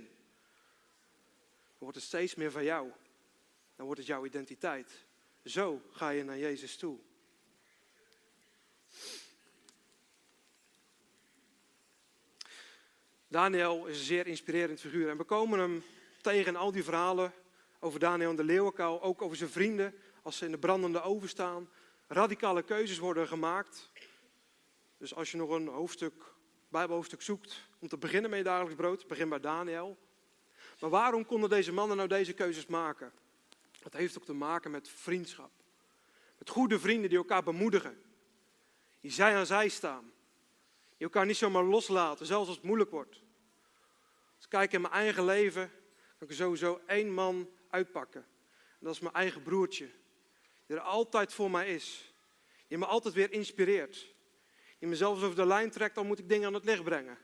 Dan 1.67 1.77
wordt 1.77 1.95
het 1.95 2.05
steeds 2.05 2.35
meer 2.35 2.51
van 2.51 2.63
jou. 2.63 2.91
Dan 3.75 3.85
wordt 3.85 3.99
het 3.99 4.09
jouw 4.09 4.25
identiteit. 4.25 5.05
Zo 5.45 5.81
ga 5.91 6.09
je 6.09 6.23
naar 6.23 6.37
Jezus 6.37 6.77
toe. 6.77 6.99
Daniel 13.27 13.85
is 13.85 13.97
een 13.97 14.05
zeer 14.05 14.27
inspirerend 14.27 14.79
figuur. 14.79 15.09
En 15.09 15.17
we 15.17 15.23
komen 15.23 15.59
hem 15.59 15.83
tegen 16.21 16.55
al 16.55 16.71
die 16.71 16.83
verhalen 16.83 17.33
over 17.79 17.99
Daniel 17.99 18.29
en 18.29 18.35
de 18.35 18.43
leeuwenkuil. 18.43 19.01
Ook 19.01 19.21
over 19.21 19.37
zijn 19.37 19.49
vrienden 19.49 19.93
als 20.23 20.37
ze 20.37 20.45
in 20.45 20.51
de 20.51 20.57
brandende 20.57 21.01
oven 21.01 21.29
staan. 21.29 21.69
Radicale 22.07 22.63
keuzes 22.63 22.97
worden 22.97 23.27
gemaakt. 23.27 23.91
Dus 24.97 25.15
als 25.15 25.31
je 25.31 25.37
nog 25.37 25.49
een 25.49 25.67
hoofdstuk, 25.67 26.13
Bijbelhoofdstuk 26.69 27.21
zoekt 27.21 27.67
om 27.79 27.87
te 27.87 27.97
beginnen 27.97 28.29
met 28.29 28.39
je 28.39 28.45
dagelijks 28.45 28.75
brood, 28.75 29.07
begin 29.07 29.29
bij 29.29 29.39
Daniel. 29.39 29.97
Maar 30.79 30.89
waarom 30.89 31.25
konden 31.25 31.49
deze 31.49 31.73
mannen 31.73 31.97
nou 31.97 32.09
deze 32.09 32.33
keuzes 32.33 32.65
maken? 32.65 33.11
Dat 33.79 33.93
heeft 33.93 34.17
ook 34.17 34.25
te 34.25 34.33
maken 34.33 34.71
met 34.71 34.89
vriendschap. 34.89 35.51
Met 36.37 36.49
goede 36.49 36.79
vrienden 36.79 37.09
die 37.09 37.17
elkaar 37.17 37.43
bemoedigen. 37.43 38.01
Die 38.99 39.11
zij 39.11 39.35
aan 39.35 39.45
zij 39.45 39.69
staan. 39.69 40.11
Die 40.97 41.07
elkaar 41.07 41.25
niet 41.25 41.37
zomaar 41.37 41.63
loslaten, 41.63 42.25
zelfs 42.25 42.47
als 42.47 42.55
het 42.55 42.65
moeilijk 42.65 42.91
wordt. 42.91 43.21
Als 44.35 44.47
kijk 44.47 44.73
in 44.73 44.81
mijn 44.81 44.93
eigen 44.93 45.25
leven, 45.25 45.71
kan 46.17 46.29
ik 46.29 46.35
sowieso 46.35 46.81
één 46.85 47.13
man 47.13 47.49
uitpakken. 47.69 48.21
En 48.51 48.79
dat 48.79 48.93
is 48.93 48.99
mijn 48.99 49.13
eigen 49.13 49.43
broertje. 49.43 49.89
Die 50.65 50.75
er 50.75 50.81
altijd 50.81 51.33
voor 51.33 51.51
mij 51.51 51.73
is. 51.73 52.13
Die 52.67 52.77
me 52.77 52.85
altijd 52.85 53.13
weer 53.13 53.31
inspireert. 53.31 54.13
Die 54.79 54.89
me 54.89 54.95
zelfs 54.95 55.23
over 55.23 55.35
de 55.35 55.45
lijn 55.45 55.71
trekt, 55.71 55.97
al 55.97 56.03
moet 56.03 56.19
ik 56.19 56.29
dingen 56.29 56.47
aan 56.47 56.53
het 56.53 56.65
licht 56.65 56.83
brengen. 56.83 57.17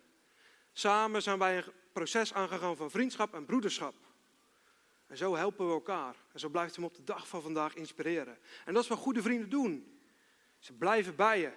Samen 0.73 1.21
zijn 1.21 1.39
wij 1.39 1.57
een 1.57 1.63
proces 1.93 2.33
aangegaan 2.33 2.75
van 2.75 2.91
vriendschap 2.91 3.33
en 3.33 3.45
broederschap. 3.45 3.95
En 5.07 5.17
zo 5.17 5.35
helpen 5.35 5.67
we 5.67 5.73
elkaar. 5.73 6.15
En 6.33 6.39
zo 6.39 6.49
blijft 6.49 6.75
hem 6.75 6.85
op 6.85 6.95
de 6.95 7.03
dag 7.03 7.27
van 7.27 7.41
vandaag 7.41 7.75
inspireren. 7.75 8.37
En 8.65 8.73
dat 8.73 8.83
is 8.83 8.89
wat 8.89 8.97
goede 8.97 9.21
vrienden 9.21 9.49
doen. 9.49 9.99
Ze 10.59 10.73
blijven 10.73 11.15
bij 11.15 11.39
je. 11.39 11.51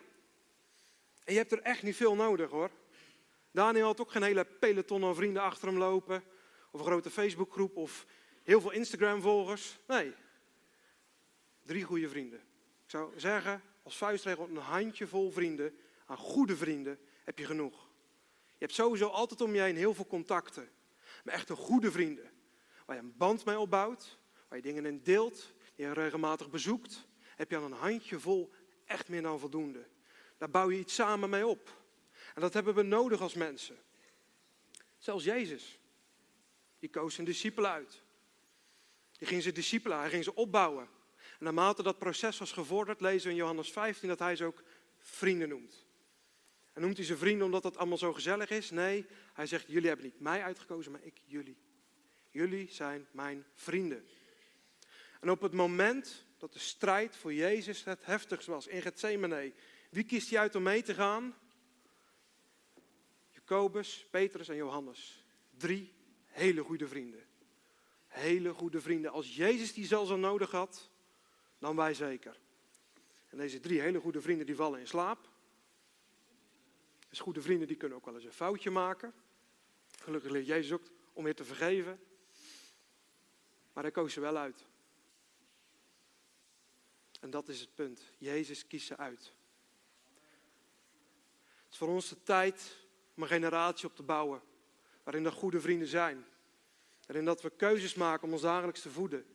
En 1.24 1.32
je 1.32 1.38
hebt 1.38 1.52
er 1.52 1.60
echt 1.60 1.82
niet 1.82 1.96
veel 1.96 2.14
nodig 2.14 2.50
hoor. 2.50 2.70
Daniel 3.50 3.86
had 3.86 4.00
ook 4.00 4.10
geen 4.10 4.22
hele 4.22 4.44
peloton 4.44 5.04
aan 5.04 5.14
vrienden 5.14 5.42
achter 5.42 5.68
hem 5.68 5.78
lopen. 5.78 6.24
Of 6.70 6.80
een 6.80 6.86
grote 6.86 7.10
Facebookgroep 7.10 7.76
of 7.76 8.06
heel 8.42 8.60
veel 8.60 8.70
Instagram-volgers. 8.70 9.78
Nee. 9.86 10.14
Drie 11.64 11.84
goede 11.84 12.08
vrienden. 12.08 12.38
Ik 12.84 12.90
zou 12.90 13.20
zeggen, 13.20 13.62
als 13.82 13.96
vuistregel, 13.96 14.48
een 14.48 14.56
handjevol 14.56 15.30
vrienden, 15.30 15.78
aan 16.06 16.16
goede 16.16 16.56
vrienden, 16.56 16.98
heb 17.24 17.38
je 17.38 17.44
genoeg. 17.44 17.90
Je 18.46 18.68
hebt 18.68 18.74
sowieso 18.74 19.08
altijd 19.08 19.40
om 19.40 19.54
je 19.54 19.60
heen 19.60 19.76
heel 19.76 19.94
veel 19.94 20.06
contacten. 20.06 20.70
Maar 21.24 21.34
echt 21.34 21.48
een 21.48 21.56
goede 21.56 21.90
vrienden. 21.90 22.30
Waar 22.86 22.96
je 22.96 23.02
een 23.02 23.16
band 23.16 23.44
mee 23.44 23.58
opbouwt, 23.58 24.18
waar 24.48 24.58
je 24.58 24.64
dingen 24.64 24.86
in 24.86 25.02
deelt, 25.02 25.54
die 25.74 25.86
je 25.86 25.92
regelmatig 25.92 26.50
bezoekt. 26.50 27.06
Heb 27.36 27.50
je 27.50 27.56
aan 27.56 27.62
een 27.62 27.72
handjevol 27.72 28.52
echt 28.84 29.08
meer 29.08 29.22
dan 29.22 29.38
voldoende. 29.38 29.88
Daar 30.38 30.50
bouw 30.50 30.70
je 30.70 30.78
iets 30.78 30.94
samen 30.94 31.30
mee 31.30 31.46
op. 31.46 31.82
En 32.34 32.40
dat 32.40 32.54
hebben 32.54 32.74
we 32.74 32.82
nodig 32.82 33.20
als 33.20 33.34
mensen. 33.34 33.76
Zelfs 34.98 35.24
Jezus. 35.24 35.78
Die 36.78 36.90
koos 36.90 37.14
zijn 37.14 37.26
discipelen 37.26 37.70
uit. 37.70 38.02
Die 39.18 39.26
ging 39.26 39.42
zijn 39.42 39.54
discipelen, 39.54 39.98
hij 39.98 40.10
ging 40.10 40.24
ze 40.24 40.34
opbouwen. 40.34 40.88
Naarmate 41.42 41.82
dat 41.82 41.98
proces 41.98 42.38
was 42.38 42.52
gevorderd, 42.52 43.00
lezen 43.00 43.26
we 43.26 43.30
in 43.30 43.40
Johannes 43.40 43.72
15 43.72 44.08
dat 44.08 44.18
hij 44.18 44.36
ze 44.36 44.44
ook 44.44 44.62
vrienden 44.98 45.48
noemt. 45.48 45.86
En 46.72 46.82
noemt 46.82 46.96
hij 46.96 47.06
ze 47.06 47.16
vrienden 47.16 47.44
omdat 47.44 47.62
dat 47.62 47.76
allemaal 47.76 47.98
zo 47.98 48.12
gezellig 48.12 48.50
is? 48.50 48.70
Nee, 48.70 49.06
hij 49.32 49.46
zegt, 49.46 49.64
jullie 49.68 49.88
hebben 49.88 50.06
niet 50.06 50.20
mij 50.20 50.42
uitgekozen, 50.42 50.92
maar 50.92 51.02
ik 51.02 51.20
jullie. 51.24 51.56
Jullie 52.30 52.68
zijn 52.70 53.06
mijn 53.10 53.44
vrienden. 53.54 54.06
En 55.20 55.30
op 55.30 55.40
het 55.40 55.52
moment 55.52 56.24
dat 56.38 56.52
de 56.52 56.58
strijd 56.58 57.16
voor 57.16 57.34
Jezus 57.34 57.84
het 57.84 58.04
heftigst 58.04 58.46
was 58.46 58.66
in 58.66 58.82
Gethsemane, 58.82 59.52
wie 59.90 60.04
kiest 60.04 60.30
hij 60.30 60.38
uit 60.38 60.54
om 60.54 60.62
mee 60.62 60.82
te 60.82 60.94
gaan? 60.94 61.34
Jacobus, 63.30 64.06
Petrus 64.10 64.48
en 64.48 64.56
Johannes. 64.56 65.24
Drie 65.56 65.92
hele 66.24 66.62
goede 66.62 66.88
vrienden. 66.88 67.26
Hele 68.06 68.52
goede 68.52 68.80
vrienden. 68.80 69.10
Als 69.10 69.36
Jezus 69.36 69.72
die 69.72 69.86
zelfs 69.86 70.10
al 70.10 70.18
nodig 70.18 70.50
had, 70.50 70.90
dan 71.62 71.76
wij 71.76 71.94
zeker. 71.94 72.38
En 73.28 73.38
deze 73.38 73.60
drie 73.60 73.80
hele 73.80 74.00
goede 74.00 74.20
vrienden 74.20 74.46
die 74.46 74.56
vallen 74.56 74.80
in 74.80 74.86
slaap. 74.86 75.28
Dus 77.08 77.20
goede 77.20 77.42
vrienden 77.42 77.68
die 77.68 77.76
kunnen 77.76 77.98
ook 77.98 78.04
wel 78.04 78.14
eens 78.14 78.24
een 78.24 78.32
foutje 78.32 78.70
maken. 78.70 79.14
Gelukkig 79.98 80.30
leert 80.30 80.46
Jezus 80.46 80.72
ook 80.72 80.82
om 81.12 81.24
weer 81.24 81.34
te 81.34 81.44
vergeven. 81.44 82.00
Maar 83.72 83.82
hij 83.82 83.92
koos 83.92 84.12
ze 84.12 84.20
wel 84.20 84.36
uit. 84.36 84.66
En 87.20 87.30
dat 87.30 87.48
is 87.48 87.60
het 87.60 87.74
punt. 87.74 88.02
Jezus 88.18 88.66
kiest 88.66 88.86
ze 88.86 88.96
uit. 88.96 89.32
Het 91.64 91.72
is 91.72 91.76
voor 91.76 91.88
ons 91.88 92.08
de 92.08 92.22
tijd 92.22 92.76
om 93.14 93.22
een 93.22 93.28
generatie 93.28 93.88
op 93.88 93.96
te 93.96 94.02
bouwen. 94.02 94.42
Waarin 95.02 95.24
er 95.24 95.32
goede 95.32 95.60
vrienden 95.60 95.88
zijn. 95.88 96.26
Waarin 97.06 97.24
dat 97.24 97.42
we 97.42 97.50
keuzes 97.50 97.94
maken 97.94 98.24
om 98.24 98.32
ons 98.32 98.42
dagelijks 98.42 98.80
te 98.80 98.90
voeden. 98.90 99.31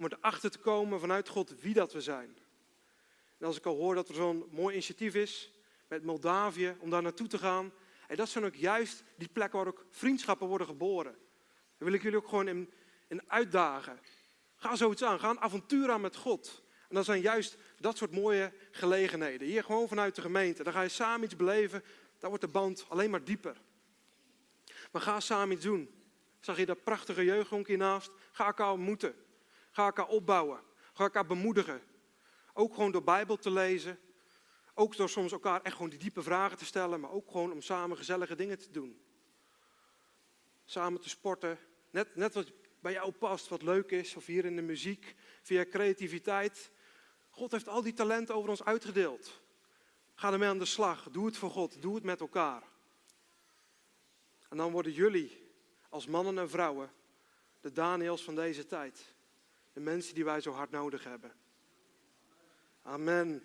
Om 0.00 0.06
erachter 0.06 0.50
te 0.50 0.58
komen 0.58 1.00
vanuit 1.00 1.28
God 1.28 1.60
wie 1.60 1.74
dat 1.74 1.92
we 1.92 2.00
zijn. 2.00 2.36
En 3.38 3.46
als 3.46 3.56
ik 3.56 3.66
al 3.66 3.76
hoor 3.76 3.94
dat 3.94 4.08
er 4.08 4.14
zo'n 4.14 4.44
mooi 4.50 4.72
initiatief 4.72 5.14
is 5.14 5.52
met 5.88 6.04
Moldavië 6.04 6.76
om 6.78 6.90
daar 6.90 7.02
naartoe 7.02 7.26
te 7.26 7.38
gaan. 7.38 7.72
En 8.08 8.16
dat 8.16 8.28
zijn 8.28 8.44
ook 8.44 8.54
juist 8.54 9.02
die 9.16 9.28
plekken 9.28 9.58
waar 9.58 9.68
ook 9.68 9.84
vriendschappen 9.90 10.46
worden 10.46 10.66
geboren. 10.66 11.12
Dan 11.12 11.88
wil 11.88 11.92
ik 11.92 12.02
jullie 12.02 12.18
ook 12.18 12.28
gewoon 12.28 12.48
in, 13.08 13.22
uitdagen. 13.26 14.00
Ga 14.56 14.76
zoiets 14.76 15.02
aan, 15.02 15.20
ga 15.20 15.30
een 15.30 15.40
avontuur 15.40 15.90
aan 15.90 16.00
met 16.00 16.16
God. 16.16 16.62
En 16.88 16.94
dat 16.94 17.04
zijn 17.04 17.20
juist 17.20 17.56
dat 17.78 17.96
soort 17.96 18.12
mooie 18.12 18.52
gelegenheden. 18.70 19.46
Hier 19.46 19.64
gewoon 19.64 19.88
vanuit 19.88 20.14
de 20.14 20.20
gemeente. 20.20 20.62
Dan 20.62 20.72
ga 20.72 20.82
je 20.82 20.88
samen 20.88 21.24
iets 21.24 21.36
beleven. 21.36 21.84
Daar 22.18 22.30
wordt 22.30 22.44
de 22.44 22.50
band 22.50 22.86
alleen 22.88 23.10
maar 23.10 23.24
dieper. 23.24 23.56
Maar 24.92 25.02
ga 25.02 25.20
samen 25.20 25.56
iets 25.56 25.64
doen. 25.64 25.90
Zag 26.40 26.56
je 26.56 26.66
dat 26.66 26.84
prachtige 26.84 27.24
jeugdhonk 27.24 27.66
hiernaast? 27.66 28.10
Ga 28.32 28.46
elkaar 28.46 28.72
ontmoeten. 28.72 29.14
Ga 29.70 29.84
elkaar 29.84 30.08
opbouwen. 30.08 30.60
Ga 30.92 31.04
elkaar 31.04 31.26
bemoedigen. 31.26 31.82
Ook 32.52 32.74
gewoon 32.74 32.90
door 32.90 33.02
Bijbel 33.02 33.36
te 33.36 33.50
lezen. 33.50 33.98
Ook 34.74 34.96
door 34.96 35.08
soms 35.08 35.32
elkaar 35.32 35.62
echt 35.62 35.74
gewoon 35.74 35.90
die 35.90 35.98
diepe 35.98 36.22
vragen 36.22 36.58
te 36.58 36.64
stellen. 36.64 37.00
Maar 37.00 37.10
ook 37.10 37.30
gewoon 37.30 37.52
om 37.52 37.62
samen 37.62 37.96
gezellige 37.96 38.34
dingen 38.34 38.58
te 38.58 38.70
doen. 38.70 39.00
Samen 40.64 41.00
te 41.00 41.08
sporten. 41.08 41.58
Net, 41.90 42.16
net 42.16 42.34
wat 42.34 42.52
bij 42.80 42.92
jou 42.92 43.12
past, 43.12 43.48
wat 43.48 43.62
leuk 43.62 43.90
is. 43.90 44.16
Of 44.16 44.26
hier 44.26 44.44
in 44.44 44.56
de 44.56 44.62
muziek. 44.62 45.14
Via 45.42 45.64
creativiteit. 45.70 46.70
God 47.30 47.50
heeft 47.50 47.68
al 47.68 47.82
die 47.82 47.92
talenten 47.92 48.34
over 48.34 48.50
ons 48.50 48.64
uitgedeeld. 48.64 49.40
Ga 50.14 50.32
ermee 50.32 50.48
aan 50.48 50.58
de 50.58 50.64
slag. 50.64 51.08
Doe 51.10 51.26
het 51.26 51.36
voor 51.36 51.50
God. 51.50 51.82
Doe 51.82 51.94
het 51.94 52.04
met 52.04 52.20
elkaar. 52.20 52.62
En 54.48 54.56
dan 54.56 54.72
worden 54.72 54.92
jullie 54.92 55.52
als 55.88 56.06
mannen 56.06 56.38
en 56.38 56.50
vrouwen 56.50 56.92
de 57.60 57.72
Daniels 57.72 58.24
van 58.24 58.34
deze 58.34 58.66
tijd. 58.66 59.14
Mensen 59.82 60.14
die 60.14 60.24
wij 60.24 60.40
zo 60.40 60.52
hard 60.52 60.70
nodig 60.70 61.04
hebben. 61.04 61.32
Amen. 62.82 63.42